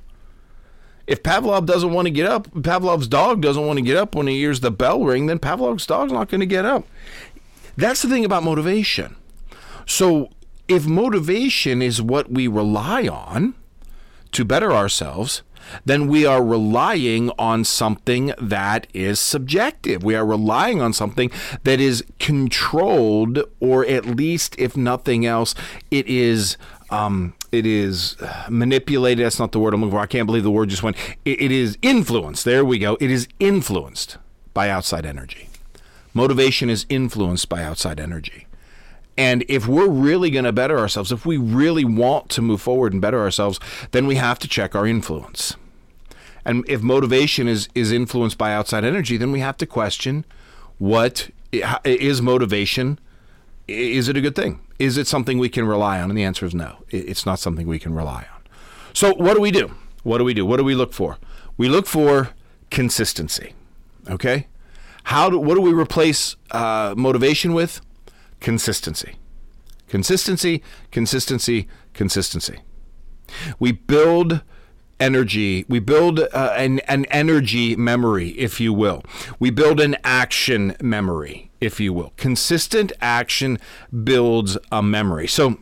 If 1.08 1.24
Pavlov 1.24 1.66
doesn't 1.66 1.94
want 1.94 2.08
to 2.08 2.12
get 2.12 2.26
up, 2.26 2.50
Pavlov's 2.52 3.08
dog 3.08 3.42
doesn't 3.42 3.66
want 3.66 3.78
to 3.78 3.86
get 3.86 3.96
up 3.96 4.16
when 4.16 4.28
he 4.28 4.40
hears 4.40 4.60
the 4.60 4.72
bell 4.72 5.04
ring, 5.04 5.28
then 5.28 5.40
Pavlov's 5.40 5.86
dog's 5.86 6.12
not 6.12 6.30
going 6.30 6.40
to 6.40 6.48
get 6.48 6.66
up. 6.66 6.86
That's 7.78 8.02
the 8.02 8.10
thing 8.10 8.26
about 8.26 8.44
motivation. 8.44 9.16
So 9.86 10.30
if 10.68 10.86
motivation 10.88 11.82
is 11.82 12.02
what 12.02 12.32
we 12.32 12.48
rely 12.48 13.08
on 13.08 13.54
to 14.32 14.44
better 14.44 14.72
ourselves, 14.72 15.44
then 15.86 16.08
we 16.08 16.26
are 16.26 16.44
relying 16.44 17.32
on 17.38 17.64
something 17.64 18.34
that 18.40 18.88
is 18.94 19.20
subjective. 19.20 20.04
We 20.04 20.16
are 20.16 20.26
relying 20.26 20.82
on 20.82 20.94
something 20.94 21.32
that 21.64 21.80
is 21.80 22.04
controlled, 22.20 23.40
or 23.60 23.86
at 23.86 24.06
least, 24.06 24.56
if 24.58 24.78
nothing 24.78 25.26
else, 25.26 25.56
it 25.92 26.08
is. 26.08 26.58
Um, 26.92 27.34
it 27.52 27.66
is 27.66 28.16
manipulated. 28.50 29.26
That's 29.26 29.40
not 29.40 29.52
the 29.52 29.60
word 29.60 29.74
I'm 29.74 29.82
looking 29.82 29.94
for. 29.94 30.00
I 30.00 30.06
can't 30.06 30.28
believe 30.28 30.44
the 30.44 30.52
word 30.52 30.70
just 30.70 30.84
went. 30.84 30.98
it, 31.24 31.42
it 31.42 31.52
is 31.52 31.78
influenced. 31.82 32.46
There 32.46 32.64
we 32.66 32.78
go. 32.78 32.98
It 33.00 33.10
is 33.10 33.28
influenced 33.40 34.18
by 34.54 34.70
outside 34.70 35.06
energy. 35.06 35.50
Motivation 36.14 36.70
is 36.70 36.86
influenced 36.90 37.50
by 37.50 37.64
outside 37.64 38.00
energy. 38.00 38.48
And 39.18 39.46
if 39.48 39.68
we're 39.68 39.90
really 39.90 40.30
going 40.30 40.46
to 40.46 40.52
better 40.52 40.78
ourselves, 40.78 41.12
if 41.12 41.26
we 41.26 41.38
really 41.38 41.86
want 41.86 42.30
to 42.32 42.42
move 42.42 42.62
forward 42.62 42.92
and 42.92 43.02
better 43.02 43.20
ourselves, 43.20 43.60
then 43.92 44.08
we 44.08 44.16
have 44.16 44.40
to 44.40 44.48
check 44.48 44.76
our 44.76 44.86
influence. 44.86 45.56
And 46.44 46.64
if 46.70 46.82
motivation 46.82 47.48
is 47.48 47.70
is 47.74 47.92
influenced 47.92 48.38
by 48.38 48.54
outside 48.54 48.84
energy, 48.84 49.18
then 49.18 49.32
we 49.32 49.40
have 49.40 49.58
to 49.58 49.66
question 49.66 50.26
what 50.78 51.30
is 51.84 52.22
motivation? 52.22 53.00
Is 53.68 54.10
it 54.10 54.18
a 54.18 54.22
good 54.22 54.36
thing? 54.36 54.60
Is 54.78 54.98
it 54.98 55.08
something 55.08 55.40
we 55.40 55.50
can 55.50 55.66
rely 55.66 56.00
on? 56.00 56.10
And 56.10 56.18
the 56.18 56.24
answer 56.24 56.46
is 56.46 56.54
no. 56.54 56.84
It's 56.90 57.26
not 57.26 57.40
something 57.40 57.66
we 57.66 57.80
can 57.80 57.96
rely 57.96 58.28
on. 58.34 58.42
So 58.94 59.14
what 59.16 59.36
do 59.36 59.42
we 59.42 59.52
do? 59.52 59.74
What 60.04 60.20
do 60.20 60.24
we 60.24 60.34
do? 60.34 60.46
What 60.46 60.58
do 60.58 60.64
we 60.64 60.76
look 60.76 60.94
for? 60.94 61.18
We 61.58 61.68
look 61.68 61.88
for 61.88 62.32
consistency. 62.70 63.54
Okay? 64.10 64.48
How 65.06 65.30
do 65.30 65.40
what 65.40 65.56
do 65.56 65.62
we 65.62 65.72
replace 65.72 66.36
uh, 66.52 66.94
motivation 66.98 67.54
with? 67.54 67.82
Consistency. 68.40 69.16
Consistency, 69.88 70.64
consistency, 70.92 71.68
consistency. 71.94 72.60
We 73.60 73.72
build 73.72 74.42
energy. 75.00 75.66
We 75.68 75.80
build 75.80 76.20
uh, 76.20 76.54
an, 76.56 76.80
an 76.82 77.06
energy 77.06 77.76
memory, 77.76 78.30
if 78.30 78.60
you 78.60 78.74
will. 78.74 79.04
We 79.40 79.50
build 79.50 79.80
an 79.80 79.98
action 80.04 80.76
memory, 80.82 81.52
if 81.60 81.80
you 81.80 81.94
will. 81.94 82.14
Consistent 82.18 82.92
action 83.02 83.60
builds 84.04 84.58
a 84.72 84.82
memory. 84.82 85.28
So, 85.28 85.60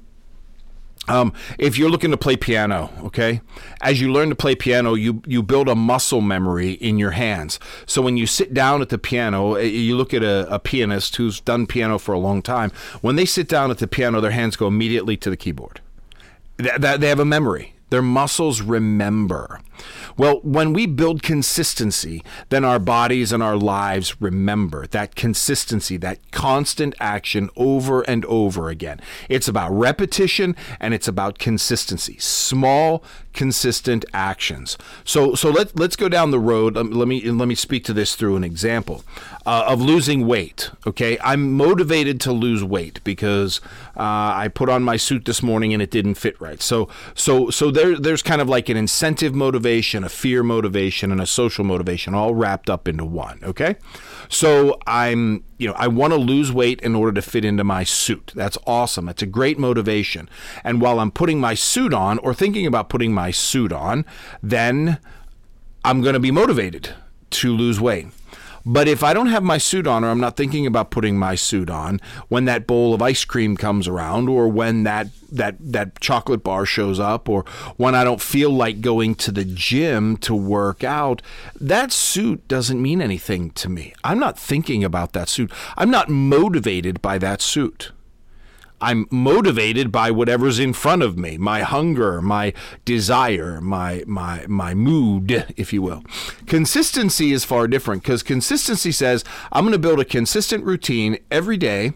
um, 1.07 1.33
if 1.59 1.77
you're 1.77 1.89
looking 1.89 2.11
to 2.11 2.17
play 2.17 2.37
piano, 2.37 2.89
okay, 3.03 3.41
as 3.81 3.99
you 3.99 4.11
learn 4.11 4.29
to 4.29 4.35
play 4.35 4.55
piano, 4.55 4.93
you 4.93 5.21
you 5.25 5.43
build 5.43 5.67
a 5.67 5.75
muscle 5.75 6.21
memory 6.21 6.71
in 6.73 6.97
your 6.97 7.11
hands. 7.11 7.59
So 7.85 8.01
when 8.01 8.15
you 8.15 8.25
sit 8.25 8.53
down 8.53 8.81
at 8.81 8.89
the 8.89 8.97
piano, 8.97 9.55
eh, 9.55 9.63
you 9.63 9.97
look 9.97 10.13
at 10.13 10.23
a, 10.23 10.47
a 10.53 10.59
pianist 10.59 11.17
who's 11.17 11.41
done 11.41 11.67
piano 11.67 11.97
for 11.99 12.13
a 12.13 12.19
long 12.19 12.41
time. 12.41 12.71
When 13.01 13.17
they 13.17 13.25
sit 13.25 13.49
down 13.49 13.69
at 13.69 13.79
the 13.79 13.87
piano, 13.87 14.21
their 14.21 14.31
hands 14.31 14.55
go 14.55 14.67
immediately 14.67 15.17
to 15.17 15.29
the 15.29 15.37
keyboard. 15.37 15.81
That, 16.57 16.81
that 16.81 17.01
they 17.01 17.09
have 17.09 17.19
a 17.19 17.25
memory. 17.25 17.73
Their 17.89 18.01
muscles 18.01 18.61
remember. 18.61 19.59
Well, 20.17 20.39
when 20.43 20.73
we 20.73 20.85
build 20.85 21.23
consistency, 21.23 22.23
then 22.49 22.63
our 22.63 22.79
bodies 22.79 23.31
and 23.31 23.41
our 23.41 23.55
lives 23.55 24.21
remember 24.21 24.87
that 24.87 25.15
consistency, 25.15 25.97
that 25.97 26.31
constant 26.31 26.95
action 26.99 27.49
over 27.55 28.01
and 28.01 28.25
over 28.25 28.69
again. 28.69 29.01
It's 29.29 29.47
about 29.47 29.71
repetition 29.71 30.55
and 30.79 30.93
it's 30.93 31.07
about 31.07 31.39
consistency. 31.39 32.17
Small, 32.19 33.03
consistent 33.33 34.05
actions. 34.13 34.77
So, 35.03 35.35
so 35.35 35.49
let 35.49 35.77
let's 35.77 35.95
go 35.95 36.07
down 36.07 36.31
the 36.31 36.39
road. 36.39 36.77
Um, 36.77 36.91
let 36.91 37.07
me 37.07 37.21
let 37.21 37.47
me 37.47 37.55
speak 37.55 37.83
to 37.85 37.93
this 37.93 38.15
through 38.15 38.35
an 38.35 38.43
example 38.43 39.03
uh, 39.45 39.65
of 39.67 39.81
losing 39.81 40.27
weight. 40.27 40.69
Okay, 40.85 41.17
I'm 41.23 41.53
motivated 41.53 42.19
to 42.21 42.31
lose 42.31 42.63
weight 42.63 43.03
because 43.03 43.59
uh, 43.95 44.33
I 44.35 44.49
put 44.53 44.69
on 44.69 44.83
my 44.83 44.97
suit 44.97 45.25
this 45.25 45.43
morning 45.43 45.73
and 45.73 45.81
it 45.81 45.91
didn't 45.91 46.15
fit 46.15 46.39
right. 46.39 46.61
So, 46.61 46.89
so, 47.13 47.49
so 47.49 47.71
there, 47.71 47.97
there's 47.97 48.21
kind 48.21 48.41
of 48.41 48.49
like 48.49 48.69
an 48.69 48.77
incentive 48.77 49.35
motivation 49.35 49.62
a 49.65 50.09
fear 50.09 50.43
motivation, 50.43 51.11
and 51.11 51.21
a 51.21 51.25
social 51.25 51.63
motivation 51.63 52.13
all 52.13 52.35
wrapped 52.35 52.69
up 52.69 52.87
into 52.87 53.05
one. 53.05 53.39
Okay. 53.43 53.75
So 54.29 54.77
I'm, 54.87 55.43
you 55.57 55.67
know, 55.67 55.73
I 55.77 55.87
want 55.87 56.13
to 56.13 56.19
lose 56.19 56.51
weight 56.51 56.81
in 56.81 56.95
order 56.95 57.13
to 57.13 57.21
fit 57.21 57.45
into 57.45 57.63
my 57.63 57.83
suit. 57.83 58.31
That's 58.35 58.57
awesome. 58.65 59.09
It's 59.09 59.21
a 59.21 59.27
great 59.27 59.59
motivation. 59.59 60.29
And 60.63 60.81
while 60.81 60.99
I'm 60.99 61.11
putting 61.11 61.39
my 61.39 61.53
suit 61.53 61.93
on 61.93 62.17
or 62.19 62.33
thinking 62.33 62.65
about 62.65 62.89
putting 62.89 63.13
my 63.13 63.31
suit 63.31 63.71
on, 63.71 64.05
then 64.41 64.99
I'm 65.85 66.01
going 66.01 66.13
to 66.13 66.19
be 66.19 66.31
motivated 66.31 66.89
to 67.31 67.55
lose 67.55 67.79
weight. 67.79 68.07
But 68.65 68.87
if 68.87 69.03
I 69.03 69.13
don't 69.13 69.27
have 69.27 69.43
my 69.43 69.57
suit 69.57 69.87
on 69.87 70.03
or 70.03 70.09
I'm 70.09 70.19
not 70.19 70.37
thinking 70.37 70.65
about 70.65 70.91
putting 70.91 71.17
my 71.17 71.35
suit 71.35 71.69
on 71.69 71.99
when 72.29 72.45
that 72.45 72.65
bowl 72.65 72.93
of 72.93 73.01
ice 73.01 73.25
cream 73.25 73.57
comes 73.57 73.87
around 73.87 74.29
or 74.29 74.47
when 74.47 74.83
that 74.83 75.07
that 75.31 75.55
that 75.59 75.99
chocolate 75.99 76.43
bar 76.43 76.65
shows 76.65 76.99
up 76.99 77.27
or 77.27 77.43
when 77.75 77.95
I 77.95 78.03
don't 78.03 78.21
feel 78.21 78.51
like 78.51 78.81
going 78.81 79.15
to 79.15 79.31
the 79.31 79.43
gym 79.43 80.15
to 80.17 80.33
work 80.33 80.83
out, 80.83 81.21
that 81.59 81.91
suit 81.91 82.47
doesn't 82.47 82.81
mean 82.81 83.01
anything 83.01 83.51
to 83.51 83.69
me. 83.69 83.93
I'm 84.03 84.19
not 84.19 84.39
thinking 84.39 84.83
about 84.83 85.13
that 85.13 85.27
suit. 85.27 85.51
I'm 85.75 85.91
not 85.91 86.09
motivated 86.09 87.01
by 87.01 87.17
that 87.17 87.41
suit. 87.41 87.91
I'm 88.83 89.07
motivated 89.09 89.91
by 89.91 90.11
whatever's 90.11 90.59
in 90.59 90.73
front 90.73 91.03
of 91.03 91.17
me, 91.17 91.37
my 91.37 91.61
hunger, 91.61 92.21
my 92.21 92.53
desire, 92.85 93.61
my 93.61 94.03
my 94.05 94.45
my 94.47 94.73
mood, 94.73 95.45
if 95.55 95.71
you 95.71 95.81
will. 95.81 96.03
Consistency 96.45 97.31
is 97.31 97.45
far 97.45 97.67
different 97.67 98.03
because 98.03 98.23
consistency 98.23 98.91
says 98.91 99.23
I'm 99.51 99.63
going 99.63 99.71
to 99.71 99.79
build 99.79 99.99
a 99.99 100.05
consistent 100.05 100.65
routine 100.65 101.17
every 101.31 101.57
day 101.57 101.93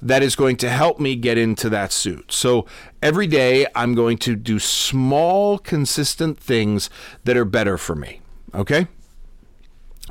that 0.00 0.22
is 0.22 0.34
going 0.34 0.56
to 0.56 0.68
help 0.68 0.98
me 0.98 1.14
get 1.14 1.38
into 1.38 1.68
that 1.68 1.92
suit. 1.92 2.32
So 2.32 2.66
every 3.00 3.28
day 3.28 3.66
I'm 3.74 3.94
going 3.94 4.18
to 4.18 4.34
do 4.34 4.58
small 4.58 5.58
consistent 5.58 6.40
things 6.40 6.90
that 7.24 7.36
are 7.36 7.44
better 7.44 7.78
for 7.78 7.94
me. 7.94 8.20
Okay? 8.54 8.88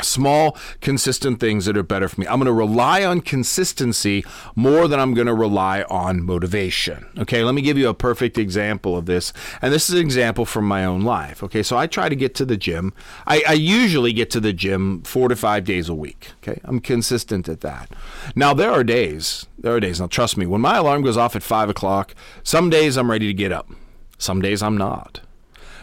Small, 0.03 0.57
consistent 0.81 1.39
things 1.39 1.65
that 1.65 1.77
are 1.77 1.83
better 1.83 2.07
for 2.07 2.21
me. 2.21 2.27
I'm 2.27 2.37
going 2.37 2.45
to 2.45 2.53
rely 2.53 3.03
on 3.03 3.21
consistency 3.21 4.23
more 4.55 4.87
than 4.87 4.99
I'm 4.99 5.13
going 5.13 5.27
to 5.27 5.33
rely 5.33 5.83
on 5.83 6.23
motivation. 6.23 7.07
Okay, 7.17 7.43
let 7.43 7.55
me 7.55 7.61
give 7.61 7.77
you 7.77 7.89
a 7.89 7.93
perfect 7.93 8.37
example 8.37 8.97
of 8.97 9.05
this. 9.05 9.33
And 9.61 9.73
this 9.73 9.89
is 9.89 9.95
an 9.95 10.01
example 10.01 10.45
from 10.45 10.67
my 10.67 10.85
own 10.85 11.01
life. 11.01 11.43
Okay, 11.43 11.63
so 11.63 11.77
I 11.77 11.87
try 11.87 12.09
to 12.09 12.15
get 12.15 12.35
to 12.35 12.45
the 12.45 12.57
gym. 12.57 12.93
I, 13.27 13.43
I 13.47 13.53
usually 13.53 14.13
get 14.13 14.29
to 14.31 14.39
the 14.39 14.53
gym 14.53 15.03
four 15.03 15.29
to 15.29 15.35
five 15.35 15.63
days 15.63 15.89
a 15.89 15.95
week. 15.95 16.31
Okay, 16.43 16.59
I'm 16.63 16.79
consistent 16.79 17.47
at 17.47 17.61
that. 17.61 17.89
Now, 18.35 18.53
there 18.53 18.71
are 18.71 18.83
days, 18.83 19.45
there 19.57 19.75
are 19.75 19.79
days, 19.79 19.99
now 19.99 20.07
trust 20.07 20.37
me, 20.37 20.45
when 20.45 20.61
my 20.61 20.77
alarm 20.77 21.01
goes 21.03 21.17
off 21.17 21.35
at 21.35 21.43
five 21.43 21.69
o'clock, 21.69 22.15
some 22.43 22.69
days 22.69 22.97
I'm 22.97 23.11
ready 23.11 23.27
to 23.27 23.33
get 23.33 23.51
up, 23.51 23.69
some 24.17 24.41
days 24.41 24.61
I'm 24.63 24.77
not. 24.77 25.21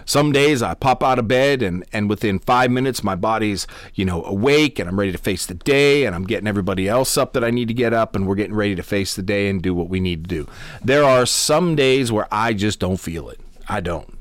Some 0.08 0.32
days 0.32 0.62
I 0.62 0.72
pop 0.72 1.04
out 1.04 1.18
of 1.18 1.28
bed 1.28 1.60
and, 1.60 1.84
and 1.92 2.08
within 2.08 2.38
five 2.38 2.70
minutes 2.70 3.04
my 3.04 3.14
body's, 3.14 3.66
you 3.94 4.06
know, 4.06 4.24
awake 4.24 4.78
and 4.78 4.88
I'm 4.88 4.98
ready 4.98 5.12
to 5.12 5.18
face 5.18 5.44
the 5.44 5.52
day 5.52 6.06
and 6.06 6.16
I'm 6.16 6.24
getting 6.24 6.48
everybody 6.48 6.88
else 6.88 7.18
up 7.18 7.34
that 7.34 7.44
I 7.44 7.50
need 7.50 7.68
to 7.68 7.74
get 7.74 7.92
up 7.92 8.16
and 8.16 8.26
we're 8.26 8.34
getting 8.34 8.54
ready 8.54 8.74
to 8.74 8.82
face 8.82 9.14
the 9.14 9.22
day 9.22 9.50
and 9.50 9.60
do 9.60 9.74
what 9.74 9.90
we 9.90 10.00
need 10.00 10.24
to 10.24 10.28
do. 10.28 10.48
There 10.82 11.04
are 11.04 11.26
some 11.26 11.76
days 11.76 12.10
where 12.10 12.26
I 12.32 12.54
just 12.54 12.80
don't 12.80 12.96
feel 12.96 13.28
it. 13.28 13.38
I 13.68 13.82
don't. 13.82 14.18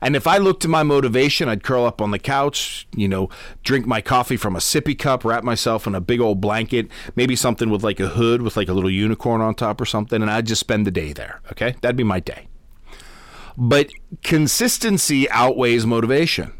And 0.00 0.16
if 0.16 0.26
I 0.26 0.38
look 0.38 0.60
to 0.60 0.68
my 0.68 0.82
motivation, 0.82 1.46
I'd 1.46 1.62
curl 1.62 1.84
up 1.84 2.00
on 2.00 2.10
the 2.10 2.18
couch, 2.18 2.88
you 2.96 3.06
know, 3.06 3.28
drink 3.62 3.86
my 3.86 4.00
coffee 4.00 4.38
from 4.38 4.56
a 4.56 4.60
sippy 4.60 4.98
cup, 4.98 5.26
wrap 5.26 5.44
myself 5.44 5.86
in 5.86 5.94
a 5.94 6.00
big 6.00 6.22
old 6.22 6.40
blanket, 6.40 6.88
maybe 7.16 7.36
something 7.36 7.68
with 7.68 7.84
like 7.84 8.00
a 8.00 8.08
hood 8.08 8.40
with 8.40 8.56
like 8.56 8.70
a 8.70 8.72
little 8.72 8.90
unicorn 8.90 9.42
on 9.42 9.54
top 9.54 9.78
or 9.78 9.84
something, 9.84 10.22
and 10.22 10.30
I'd 10.30 10.46
just 10.46 10.60
spend 10.60 10.86
the 10.86 10.90
day 10.90 11.12
there. 11.12 11.42
Okay. 11.52 11.74
That'd 11.82 11.96
be 11.96 12.02
my 12.02 12.20
day. 12.20 12.48
But 13.60 13.90
consistency 14.22 15.28
outweighs 15.30 15.84
motivation 15.84 16.52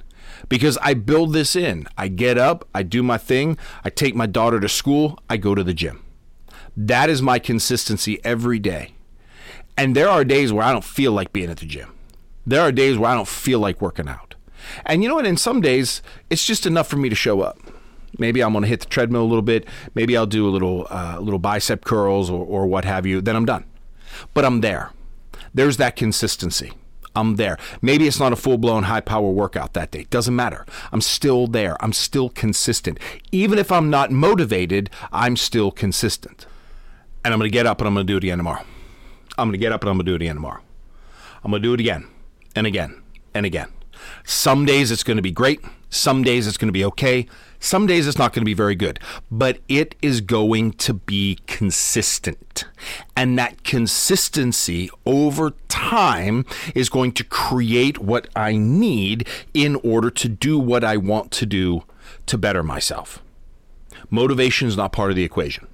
because 0.49 0.77
I 0.83 0.95
build 0.95 1.33
this 1.33 1.55
in. 1.55 1.87
I 1.97 2.09
get 2.09 2.37
up, 2.37 2.67
I 2.75 2.83
do 2.83 3.05
my 3.05 3.19
thing, 3.19 3.57
I 3.85 3.91
take 3.91 4.17
my 4.17 4.27
daughter 4.27 4.59
to 4.59 4.69
school, 4.69 5.17
I 5.31 5.37
go 5.37 5.55
to 5.55 5.63
the 5.63 5.73
gym. 5.73 6.03
That 6.77 7.09
is 7.09 7.23
my 7.23 7.39
consistency 7.39 8.19
every 8.25 8.59
day. 8.59 8.95
And 9.77 9.95
there 9.95 10.09
are 10.09 10.25
days 10.25 10.53
where 10.53 10.65
I 10.65 10.73
don't 10.73 10.83
feel 10.83 11.13
like 11.13 11.33
being 11.33 11.51
at 11.51 11.59
the 11.59 11.67
gym. 11.67 11.95
There 12.45 12.63
are 12.63 12.73
days 12.73 12.99
where 12.99 13.13
I 13.13 13.15
don't 13.15 13.29
feel 13.29 13.61
like 13.61 13.81
working 13.81 14.09
out. 14.09 14.35
And 14.85 15.01
you 15.01 15.09
know 15.09 15.15
what? 15.15 15.25
In 15.27 15.37
some 15.37 15.61
days, 15.61 16.03
it's 16.31 16.45
just 16.45 16.67
enough 16.67 16.89
for 16.89 16.97
me 16.97 17.09
to 17.09 17.15
show 17.15 17.43
up. 17.43 17.61
Maybe 18.19 18.43
I'm 18.43 18.55
going 18.55 18.63
to 18.63 18.69
hit 18.69 18.81
the 18.81 18.87
treadmill 18.87 19.23
a 19.23 19.31
little 19.31 19.43
bit. 19.43 19.67
Maybe 19.95 20.17
I'll 20.17 20.27
do 20.27 20.49
a 20.49 20.51
little, 20.51 20.89
uh, 20.91 21.19
little 21.21 21.39
bicep 21.39 21.85
curls 21.85 22.29
or, 22.29 22.45
or 22.45 22.67
what 22.67 22.85
have 22.85 23.07
you. 23.07 23.21
Then 23.21 23.37
I'm 23.37 23.45
done. 23.45 23.67
But 24.35 24.45
I'm 24.45 24.63
there. 24.63 24.91
There's 25.55 25.77
that 25.77 25.95
consistency. 25.95 26.73
I'm 27.19 27.37
there. 27.37 27.59
Maybe 27.83 28.07
it's 28.07 28.21
not 28.21 28.33
a 28.33 28.37
full 28.37 28.59
blown 28.59 28.85
high 28.85 29.01
power 29.01 29.31
workout 29.31 29.73
that 29.75 29.91
day. 29.91 30.07
Doesn't 30.11 30.37
matter. 30.37 30.65
I'm 30.93 31.01
still 31.01 31.47
there. 31.47 31.77
I'm 31.83 31.93
still 31.93 32.29
consistent. 32.29 32.99
Even 33.33 33.59
if 33.59 33.73
I'm 33.73 33.91
not 33.91 34.11
motivated, 34.11 34.91
I'm 35.13 35.37
still 35.37 35.71
consistent. 35.71 36.47
And 37.25 37.35
I'm 37.35 37.41
going 37.41 37.51
to 37.51 37.53
get 37.53 37.67
up 37.67 37.81
and 37.81 37.89
I'm 37.89 37.95
going 37.95 38.07
to 38.07 38.13
do 38.13 38.17
it 38.17 38.25
again 38.25 38.39
tomorrow. 38.39 38.65
I'm 39.37 39.49
going 39.49 39.53
to 39.53 39.59
get 39.59 39.73
up 39.73 39.83
and 39.83 39.91
I'm 39.91 39.97
going 39.97 40.07
to 40.07 40.13
do 40.13 40.15
it 40.15 40.23
again 40.23 40.37
tomorrow. 40.37 40.63
I'm 41.43 41.51
going 41.51 41.63
to 41.63 41.69
do 41.69 41.75
it 41.75 41.81
again 41.81 42.07
and 42.55 42.67
again 42.67 43.03
and 43.35 43.45
again. 43.45 43.69
Some 44.25 44.65
days 44.65 44.91
it's 44.91 45.03
going 45.03 45.17
to 45.17 45.23
be 45.23 45.33
great. 45.33 45.61
Some 45.91 46.23
days 46.23 46.47
it's 46.47 46.57
going 46.57 46.69
to 46.69 46.73
be 46.73 46.85
okay. 46.85 47.27
Some 47.61 47.87
days 47.87 48.07
it's 48.07 48.19
not 48.19 48.33
going 48.33 48.43
to 48.43 48.47
be 48.47 48.55
very 48.55 48.75
good, 48.75 49.01
but 49.31 49.59
it 49.69 49.95
is 50.01 50.21
going 50.21 50.73
to 50.73 50.95
be 50.95 51.39
consistent. 51.47 52.65
And 53.17 53.39
that 53.39 53.65
consistency 53.65 54.91
over 55.05 55.53
time 55.69 56.47
is 56.75 56.89
going 56.89 57.13
to 57.13 57.25
create 57.25 57.99
what 57.99 58.29
I 58.37 58.57
need 58.57 59.27
in 59.55 59.77
order 59.77 60.11
to 60.11 60.29
do 60.29 60.59
what 60.59 60.85
I 60.85 60.97
want 60.97 61.31
to 61.33 61.47
do 61.47 61.85
to 62.27 62.39
better 62.39 62.63
myself. 62.63 63.23
Motivation 64.11 64.69
is 64.69 64.77
not 64.77 64.93
part 64.93 65.11
of 65.11 65.17
the 65.17 65.25
equation. 65.25 65.67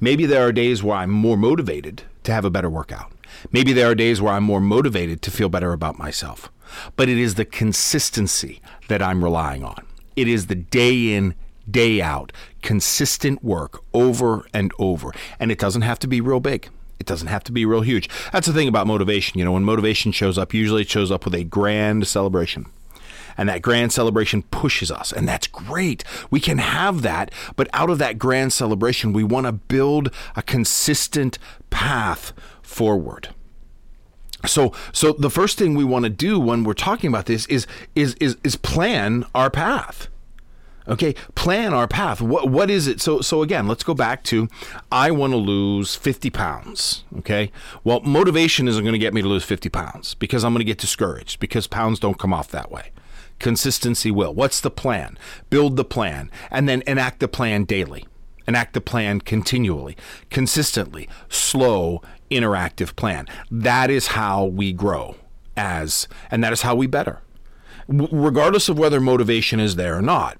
Maybe 0.00 0.24
there 0.24 0.46
are 0.46 0.52
days 0.52 0.82
where 0.82 0.96
I'm 0.96 1.10
more 1.10 1.36
motivated 1.36 2.02
to 2.22 2.32
have 2.32 2.44
a 2.44 2.50
better 2.50 2.70
workout. 2.70 3.12
Maybe 3.52 3.72
there 3.72 3.90
are 3.90 3.94
days 3.94 4.22
where 4.22 4.32
I'm 4.32 4.44
more 4.44 4.60
motivated 4.60 5.20
to 5.22 5.30
feel 5.30 5.48
better 5.48 5.72
about 5.72 5.98
myself. 5.98 6.50
But 6.96 7.08
it 7.08 7.18
is 7.18 7.34
the 7.34 7.44
consistency 7.44 8.60
that 8.88 9.02
I'm 9.02 9.22
relying 9.22 9.64
on. 9.64 9.84
It 10.16 10.28
is 10.28 10.46
the 10.46 10.54
day 10.54 11.12
in, 11.12 11.34
day 11.70 12.00
out, 12.00 12.32
consistent 12.62 13.42
work 13.42 13.82
over 13.92 14.46
and 14.52 14.72
over. 14.78 15.12
And 15.38 15.50
it 15.50 15.58
doesn't 15.58 15.82
have 15.82 15.98
to 16.00 16.06
be 16.06 16.20
real 16.20 16.40
big. 16.40 16.68
It 17.00 17.06
doesn't 17.06 17.28
have 17.28 17.44
to 17.44 17.52
be 17.52 17.66
real 17.66 17.80
huge. 17.80 18.08
That's 18.32 18.46
the 18.46 18.52
thing 18.52 18.68
about 18.68 18.86
motivation. 18.86 19.38
You 19.38 19.44
know, 19.44 19.52
when 19.52 19.64
motivation 19.64 20.12
shows 20.12 20.38
up, 20.38 20.54
usually 20.54 20.82
it 20.82 20.90
shows 20.90 21.10
up 21.10 21.24
with 21.24 21.34
a 21.34 21.44
grand 21.44 22.06
celebration. 22.06 22.66
And 23.36 23.48
that 23.48 23.62
grand 23.62 23.92
celebration 23.92 24.42
pushes 24.44 24.92
us, 24.92 25.12
and 25.12 25.26
that's 25.26 25.48
great. 25.48 26.04
We 26.30 26.38
can 26.38 26.58
have 26.58 27.02
that, 27.02 27.32
but 27.56 27.68
out 27.72 27.90
of 27.90 27.98
that 27.98 28.16
grand 28.16 28.52
celebration, 28.52 29.12
we 29.12 29.24
want 29.24 29.46
to 29.46 29.52
build 29.52 30.14
a 30.36 30.42
consistent 30.42 31.38
path 31.68 32.32
forward. 32.62 33.33
So, 34.46 34.72
so 34.92 35.12
the 35.12 35.30
first 35.30 35.58
thing 35.58 35.74
we 35.74 35.84
want 35.84 36.04
to 36.04 36.10
do 36.10 36.38
when 36.38 36.64
we're 36.64 36.74
talking 36.74 37.08
about 37.08 37.26
this 37.26 37.46
is 37.46 37.66
is 37.94 38.14
is 38.14 38.36
is 38.44 38.56
plan 38.56 39.24
our 39.34 39.50
path. 39.50 40.08
Okay, 40.86 41.14
plan 41.34 41.72
our 41.72 41.88
path. 41.88 42.20
What 42.20 42.50
what 42.50 42.70
is 42.70 42.86
it? 42.86 43.00
So 43.00 43.22
so 43.22 43.42
again, 43.42 43.66
let's 43.66 43.82
go 43.82 43.94
back 43.94 44.22
to 44.24 44.48
I 44.92 45.10
want 45.10 45.32
to 45.32 45.38
lose 45.38 45.94
50 45.96 46.28
pounds. 46.30 47.04
Okay, 47.18 47.50
well, 47.84 48.00
motivation 48.00 48.68
isn't 48.68 48.84
going 48.84 48.92
to 48.92 48.98
get 48.98 49.14
me 49.14 49.22
to 49.22 49.28
lose 49.28 49.44
50 49.44 49.70
pounds 49.70 50.14
because 50.14 50.44
I'm 50.44 50.52
going 50.52 50.60
to 50.60 50.64
get 50.64 50.78
discouraged 50.78 51.40
because 51.40 51.66
pounds 51.66 51.98
don't 51.98 52.18
come 52.18 52.34
off 52.34 52.48
that 52.48 52.70
way. 52.70 52.90
Consistency 53.38 54.10
will. 54.10 54.34
What's 54.34 54.60
the 54.60 54.70
plan? 54.70 55.18
Build 55.48 55.76
the 55.76 55.84
plan 55.84 56.30
and 56.50 56.68
then 56.68 56.82
enact 56.86 57.20
the 57.20 57.28
plan 57.28 57.64
daily. 57.64 58.06
Enact 58.46 58.74
the 58.74 58.80
plan 58.82 59.22
continually, 59.22 59.96
consistently, 60.28 61.08
slow 61.30 62.02
interactive 62.34 62.94
plan. 62.96 63.26
That 63.50 63.90
is 63.90 64.08
how 64.08 64.44
we 64.44 64.72
grow 64.72 65.16
as, 65.56 66.08
and 66.30 66.42
that 66.44 66.52
is 66.52 66.62
how 66.62 66.74
we 66.74 66.86
better. 66.86 67.20
W- 67.88 68.08
regardless 68.10 68.68
of 68.68 68.78
whether 68.78 69.00
motivation 69.00 69.60
is 69.60 69.76
there 69.76 69.96
or 69.96 70.02
not, 70.02 70.38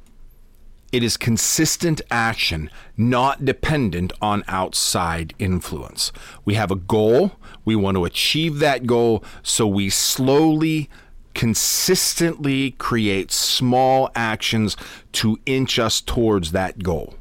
it 0.92 1.02
is 1.02 1.16
consistent 1.16 2.00
action, 2.10 2.70
not 2.96 3.44
dependent 3.44 4.12
on 4.22 4.44
outside 4.46 5.34
influence. 5.40 6.12
We 6.44 6.54
have 6.54 6.70
a 6.70 6.76
goal, 6.76 7.32
we 7.64 7.74
want 7.74 7.96
to 7.96 8.04
achieve 8.04 8.60
that 8.60 8.86
goal, 8.86 9.24
so 9.42 9.66
we 9.66 9.90
slowly, 9.90 10.88
consistently 11.34 12.72
create 12.72 13.32
small 13.32 14.08
actions 14.14 14.76
to 15.12 15.40
inch 15.46 15.80
us 15.80 16.00
towards 16.00 16.52
that 16.52 16.84
goal. 16.84 17.14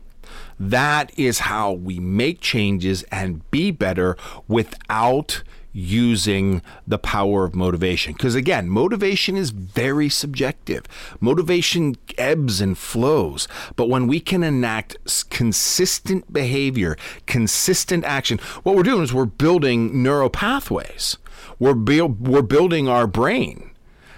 That 0.60 1.18
is 1.18 1.40
how 1.40 1.72
we 1.74 2.00
make 2.00 2.42
changes 2.42 3.04
and 3.04 3.50
be 3.52 3.72
better 3.72 4.16
without 4.48 5.44
using 5.74 6.62
the 6.88 7.00
power 7.00 7.44
of 7.44 7.56
motivation. 7.56 8.14
Because 8.14 8.36
again, 8.36 8.70
motivation 8.70 9.36
is 9.36 9.50
very 9.50 10.08
subjective. 10.08 10.84
Motivation 11.20 11.96
ebbs 12.18 12.62
and 12.62 12.78
flows. 12.78 13.48
But 13.76 13.90
when 13.90 14.08
we 14.08 14.20
can 14.20 14.44
enact 14.44 14.98
consistent 15.32 16.32
behavior, 16.32 16.96
consistent 17.26 18.06
action, 18.06 18.38
what 18.62 18.76
we're 18.76 18.84
doing 18.84 19.04
is 19.04 19.14
we're 19.14 19.26
building 19.26 20.04
neural 20.04 20.30
pathways. 20.30 21.18
We're, 21.60 21.74
bu- 21.74 22.06
we're 22.20 22.44
building 22.44 22.88
our 22.88 23.08
brain. 23.08 23.72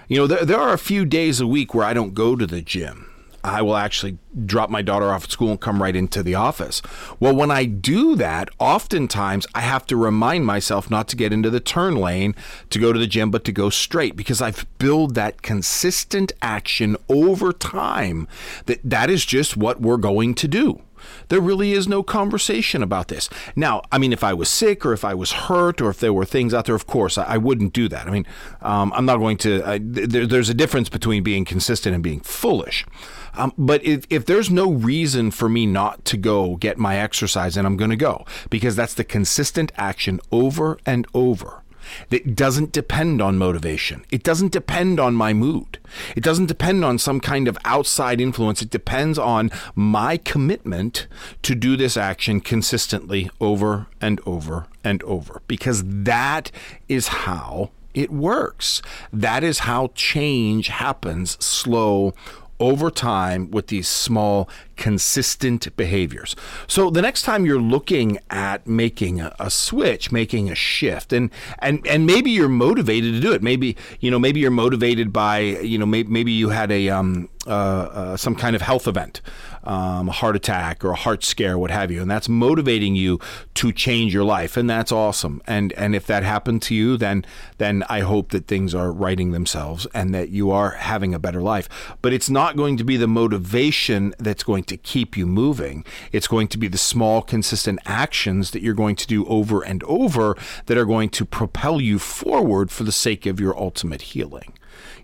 You 0.07 0.17
know, 0.17 0.27
there, 0.27 0.45
there 0.45 0.59
are 0.59 0.73
a 0.73 0.77
few 0.77 1.05
days 1.05 1.39
a 1.39 1.47
week 1.47 1.73
where 1.73 1.85
I 1.85 1.93
don't 1.93 2.13
go 2.13 2.35
to 2.35 2.45
the 2.45 2.61
gym. 2.61 3.09
I 3.45 3.61
will 3.61 3.77
actually 3.77 4.17
drop 4.45 4.69
my 4.69 4.81
daughter 4.81 5.11
off 5.11 5.25
at 5.25 5.31
school 5.31 5.51
and 5.51 5.61
come 5.61 5.81
right 5.81 5.95
into 5.95 6.23
the 6.23 6.35
office. 6.35 6.81
Well, 7.19 7.35
when 7.35 7.51
I 7.51 7.65
do 7.65 8.15
that, 8.15 8.49
oftentimes 8.59 9.45
I 9.53 9.61
have 9.61 9.85
to 9.87 9.95
remind 9.95 10.45
myself 10.45 10.89
not 10.89 11.07
to 11.09 11.15
get 11.15 11.31
into 11.31 11.49
the 11.49 11.59
turn 11.59 11.95
lane 11.95 12.35
to 12.71 12.79
go 12.79 12.91
to 12.91 12.99
the 12.99 13.07
gym, 13.07 13.29
but 13.29 13.43
to 13.45 13.51
go 13.51 13.69
straight 13.69 14.15
because 14.15 14.41
I've 14.41 14.65
built 14.79 15.13
that 15.13 15.43
consistent 15.43 16.31
action 16.41 16.97
over 17.07 17.53
time 17.53 18.27
that 18.65 18.79
that 18.83 19.09
is 19.09 19.25
just 19.25 19.55
what 19.55 19.79
we're 19.79 19.97
going 19.97 20.33
to 20.35 20.47
do. 20.47 20.81
There 21.29 21.41
really 21.41 21.71
is 21.73 21.87
no 21.87 22.03
conversation 22.03 22.83
about 22.83 23.07
this. 23.07 23.29
Now, 23.55 23.81
I 23.91 23.97
mean, 23.97 24.13
if 24.13 24.23
I 24.23 24.33
was 24.33 24.49
sick 24.49 24.85
or 24.85 24.93
if 24.93 25.03
I 25.03 25.13
was 25.13 25.31
hurt 25.31 25.81
or 25.81 25.89
if 25.89 25.99
there 25.99 26.13
were 26.13 26.25
things 26.25 26.53
out 26.53 26.65
there, 26.65 26.75
of 26.75 26.87
course, 26.87 27.17
I, 27.17 27.23
I 27.23 27.37
wouldn't 27.37 27.73
do 27.73 27.87
that. 27.89 28.07
I 28.07 28.11
mean, 28.11 28.25
um, 28.61 28.93
I'm 28.95 29.05
not 29.05 29.17
going 29.17 29.37
to, 29.37 29.63
I, 29.63 29.79
there, 29.81 30.25
there's 30.25 30.49
a 30.49 30.53
difference 30.53 30.89
between 30.89 31.23
being 31.23 31.45
consistent 31.45 31.93
and 31.93 32.03
being 32.03 32.21
foolish. 32.21 32.85
Um, 33.35 33.53
but 33.57 33.83
if, 33.83 34.05
if 34.09 34.25
there's 34.25 34.49
no 34.49 34.71
reason 34.71 35.31
for 35.31 35.49
me 35.49 35.65
not 35.65 36.05
to 36.05 36.17
go 36.17 36.55
get 36.55 36.77
my 36.77 36.97
exercise, 36.97 37.57
and 37.57 37.67
I'm 37.67 37.77
going 37.77 37.89
to 37.89 37.97
go 37.97 38.25
because 38.49 38.75
that's 38.75 38.93
the 38.93 39.03
consistent 39.03 39.71
action 39.75 40.19
over 40.31 40.77
and 40.85 41.05
over 41.13 41.64
that 42.09 42.35
doesn't 42.35 42.71
depend 42.71 43.21
on 43.21 43.37
motivation. 43.37 44.05
It 44.11 44.23
doesn't 44.23 44.51
depend 44.51 44.99
on 44.99 45.15
my 45.15 45.33
mood. 45.33 45.79
It 46.15 46.23
doesn't 46.23 46.47
depend 46.47 46.83
on 46.83 46.97
some 46.97 47.19
kind 47.19 47.47
of 47.47 47.57
outside 47.65 48.19
influence. 48.21 48.61
It 48.61 48.69
depends 48.69 49.17
on 49.17 49.51
my 49.75 50.17
commitment 50.17 51.07
to 51.43 51.55
do 51.55 51.75
this 51.77 51.97
action 51.97 52.41
consistently 52.41 53.29
over 53.39 53.87
and 54.01 54.19
over 54.25 54.67
and 54.83 55.01
over 55.03 55.41
because 55.47 55.83
that 55.85 56.51
is 56.87 57.07
how 57.07 57.71
it 57.93 58.11
works. 58.11 58.81
That 59.11 59.43
is 59.43 59.59
how 59.59 59.91
change 59.95 60.67
happens 60.67 61.43
slow 61.43 62.13
over 62.59 62.89
time 62.89 63.51
with 63.51 63.67
these 63.67 63.87
small, 63.87 64.49
consistent 64.75 65.75
behaviors. 65.77 66.35
So 66.67 66.89
the 66.89 67.01
next 67.01 67.23
time 67.23 67.45
you're 67.45 67.59
looking 67.59 68.19
at 68.29 68.67
making 68.67 69.21
a, 69.21 69.35
a, 69.39 69.49
switch, 69.49 70.11
making 70.11 70.49
a 70.49 70.55
shift, 70.55 71.13
and 71.13 71.29
and 71.59 71.85
and 71.87 72.05
maybe 72.05 72.31
you're 72.31 72.49
motivated 72.49 73.13
to 73.13 73.19
do 73.19 73.33
it. 73.33 73.41
Maybe 73.41 73.77
you 73.99 74.11
know, 74.11 74.19
maybe 74.19 74.39
you're 74.39 74.51
motivated 74.51 75.13
by 75.13 75.39
you 75.39 75.77
know, 75.77 75.85
maybe, 75.85 76.09
maybe 76.09 76.31
you 76.31 76.49
had 76.49 76.71
a 76.71 76.89
um, 76.89 77.29
uh, 77.47 77.49
uh, 77.49 78.17
some 78.17 78.35
kind 78.35 78.55
of 78.55 78.63
health 78.63 78.87
event, 78.87 79.21
um, 79.65 80.09
a 80.09 80.11
heart 80.11 80.35
attack 80.35 80.83
or 80.83 80.89
a 80.89 80.95
heart 80.95 81.23
scare, 81.23 81.59
what 81.59 81.69
have 81.69 81.91
you, 81.91 82.01
and 82.01 82.09
that's 82.09 82.27
motivating 82.27 82.95
you 82.95 83.19
to 83.53 83.71
change 83.71 84.11
your 84.11 84.23
life, 84.23 84.57
and 84.57 84.67
that's 84.67 84.91
awesome. 84.91 85.43
And 85.45 85.71
and 85.73 85.95
if 85.95 86.07
that 86.07 86.23
happened 86.23 86.63
to 86.63 86.73
you, 86.73 86.97
then 86.97 87.23
then 87.59 87.83
I 87.87 87.99
hope 87.99 88.29
that 88.31 88.47
things 88.47 88.73
are 88.73 88.91
righting 88.91 89.31
themselves 89.31 89.85
and 89.93 90.11
that 90.13 90.29
you 90.29 90.49
are 90.49 90.71
having 90.71 91.13
a 91.13 91.19
better 91.19 91.41
life. 91.41 91.69
But 92.01 92.13
it's 92.13 92.31
not 92.31 92.57
going 92.57 92.77
to 92.77 92.83
be 92.83 92.97
the 92.97 93.07
motivation 93.07 94.15
that's 94.17 94.43
going 94.43 94.63
to 94.67 94.77
keep 94.77 95.17
you 95.17 95.25
moving. 95.25 95.85
It's 96.11 96.27
going 96.27 96.47
to 96.49 96.57
be 96.57 96.67
the 96.67 96.77
small, 96.77 97.21
consistent 97.21 97.79
actions 97.85 98.51
that 98.51 98.61
you're 98.61 98.73
going 98.73 98.95
to 98.97 99.07
do 99.07 99.25
over 99.27 99.61
and 99.61 99.83
over 99.83 100.37
that 100.65 100.77
are 100.77 100.85
going 100.85 101.09
to 101.09 101.25
propel 101.25 101.81
you 101.81 101.99
forward 101.99 102.71
for 102.71 102.83
the 102.83 102.91
sake 102.91 103.25
of 103.25 103.39
your 103.39 103.57
ultimate 103.57 104.01
healing. 104.01 104.53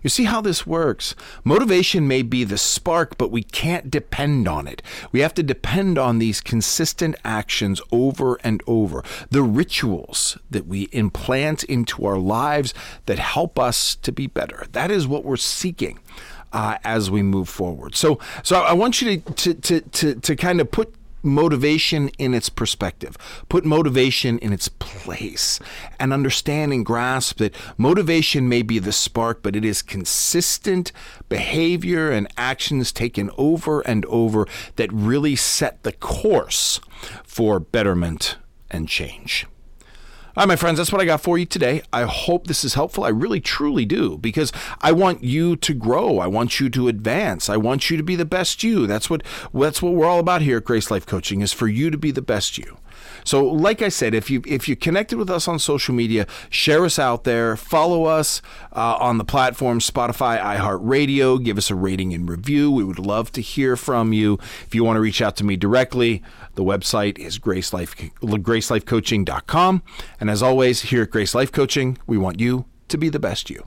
You 0.02 0.10
see 0.10 0.24
how 0.24 0.40
this 0.40 0.66
works? 0.66 1.14
Motivation 1.44 2.08
may 2.08 2.22
be 2.22 2.42
the 2.42 2.58
spark, 2.58 3.16
but 3.16 3.30
we 3.30 3.42
can't 3.42 3.90
depend 3.90 4.48
on 4.48 4.66
it. 4.66 4.82
We 5.12 5.20
have 5.20 5.34
to 5.34 5.42
depend 5.42 5.96
on 5.96 6.18
these 6.18 6.40
consistent 6.40 7.14
actions 7.24 7.80
over 7.92 8.38
and 8.42 8.62
over, 8.66 9.04
the 9.30 9.42
rituals 9.42 10.36
that 10.50 10.66
we 10.66 10.88
implant 10.92 11.62
into 11.64 12.04
our 12.04 12.18
lives 12.18 12.74
that 13.06 13.20
help 13.20 13.58
us 13.58 13.94
to 13.96 14.10
be 14.10 14.26
better. 14.26 14.66
That 14.72 14.90
is 14.90 15.06
what 15.06 15.24
we're 15.24 15.36
seeking. 15.36 16.00
Uh, 16.52 16.76
as 16.84 17.10
we 17.10 17.22
move 17.22 17.48
forward, 17.48 17.94
so 17.94 18.18
so 18.42 18.60
I 18.60 18.74
want 18.74 19.00
you 19.00 19.16
to 19.16 19.32
to 19.32 19.54
to 19.54 19.80
to, 19.80 20.14
to 20.16 20.36
kind 20.36 20.60
of 20.60 20.70
put 20.70 20.94
motivation 21.22 22.08
in 22.18 22.34
its 22.34 22.48
perspective, 22.48 23.16
put 23.48 23.64
motivation 23.64 24.38
in 24.38 24.52
its 24.52 24.68
place, 24.68 25.60
and 25.98 26.12
understand 26.12 26.72
and 26.72 26.84
grasp 26.84 27.38
that 27.38 27.54
motivation 27.78 28.48
may 28.48 28.62
be 28.62 28.78
the 28.78 28.92
spark, 28.92 29.42
but 29.42 29.56
it 29.56 29.64
is 29.64 29.82
consistent 29.82 30.92
behavior 31.28 32.10
and 32.10 32.28
actions 32.36 32.92
taken 32.92 33.30
over 33.38 33.80
and 33.82 34.04
over 34.06 34.46
that 34.76 34.92
really 34.92 35.36
set 35.36 35.82
the 35.82 35.92
course 35.92 36.80
for 37.24 37.60
betterment 37.60 38.36
and 38.70 38.88
change. 38.88 39.46
All 40.34 40.40
right, 40.40 40.48
my 40.48 40.56
friends, 40.56 40.78
that's 40.78 40.90
what 40.90 41.02
I 41.02 41.04
got 41.04 41.20
for 41.20 41.36
you 41.36 41.44
today. 41.44 41.82
I 41.92 42.04
hope 42.04 42.46
this 42.46 42.64
is 42.64 42.72
helpful. 42.72 43.04
I 43.04 43.10
really, 43.10 43.38
truly 43.38 43.84
do, 43.84 44.16
because 44.16 44.50
I 44.80 44.90
want 44.90 45.22
you 45.22 45.56
to 45.56 45.74
grow. 45.74 46.20
I 46.20 46.26
want 46.26 46.58
you 46.58 46.70
to 46.70 46.88
advance. 46.88 47.50
I 47.50 47.58
want 47.58 47.90
you 47.90 47.98
to 47.98 48.02
be 48.02 48.16
the 48.16 48.24
best 48.24 48.62
you. 48.62 48.86
That's 48.86 49.10
what 49.10 49.22
that's 49.52 49.82
what 49.82 49.92
we're 49.92 50.06
all 50.06 50.20
about 50.20 50.40
here 50.40 50.56
at 50.56 50.64
Grace 50.64 50.90
Life 50.90 51.04
Coaching 51.04 51.42
is 51.42 51.52
for 51.52 51.68
you 51.68 51.90
to 51.90 51.98
be 51.98 52.12
the 52.12 52.22
best 52.22 52.56
you. 52.56 52.78
So, 53.24 53.44
like 53.44 53.82
I 53.82 53.88
said, 53.88 54.14
if 54.14 54.30
you 54.30 54.42
if 54.46 54.68
you 54.68 54.76
connected 54.76 55.18
with 55.18 55.30
us 55.30 55.46
on 55.46 55.58
social 55.58 55.94
media, 55.94 56.26
share 56.48 56.84
us 56.84 56.98
out 56.98 57.24
there, 57.24 57.56
follow 57.56 58.04
us 58.04 58.40
uh, 58.74 58.96
on 58.98 59.18
the 59.18 59.24
platform 59.24 59.80
Spotify, 59.80 60.40
iHeartRadio, 60.40 61.42
give 61.44 61.58
us 61.58 61.70
a 61.70 61.74
rating 61.74 62.14
and 62.14 62.28
review. 62.28 62.70
We 62.70 62.84
would 62.84 62.98
love 62.98 63.32
to 63.32 63.42
hear 63.42 63.76
from 63.76 64.12
you. 64.12 64.38
If 64.66 64.74
you 64.74 64.82
want 64.82 64.96
to 64.96 65.00
reach 65.00 65.20
out 65.22 65.36
to 65.36 65.44
me 65.44 65.56
directly, 65.56 66.22
the 66.54 66.64
website 66.64 67.18
is 67.18 67.38
gracelife, 67.38 68.12
gracelifecoaching.com. 68.20 69.82
And 70.20 70.30
as 70.30 70.42
always, 70.42 70.82
here 70.82 71.02
at 71.02 71.10
Grace 71.10 71.34
Life 71.34 71.52
Coaching, 71.52 71.98
we 72.06 72.18
want 72.18 72.40
you 72.40 72.66
to 72.88 72.98
be 72.98 73.08
the 73.08 73.18
best 73.18 73.50
you. 73.50 73.60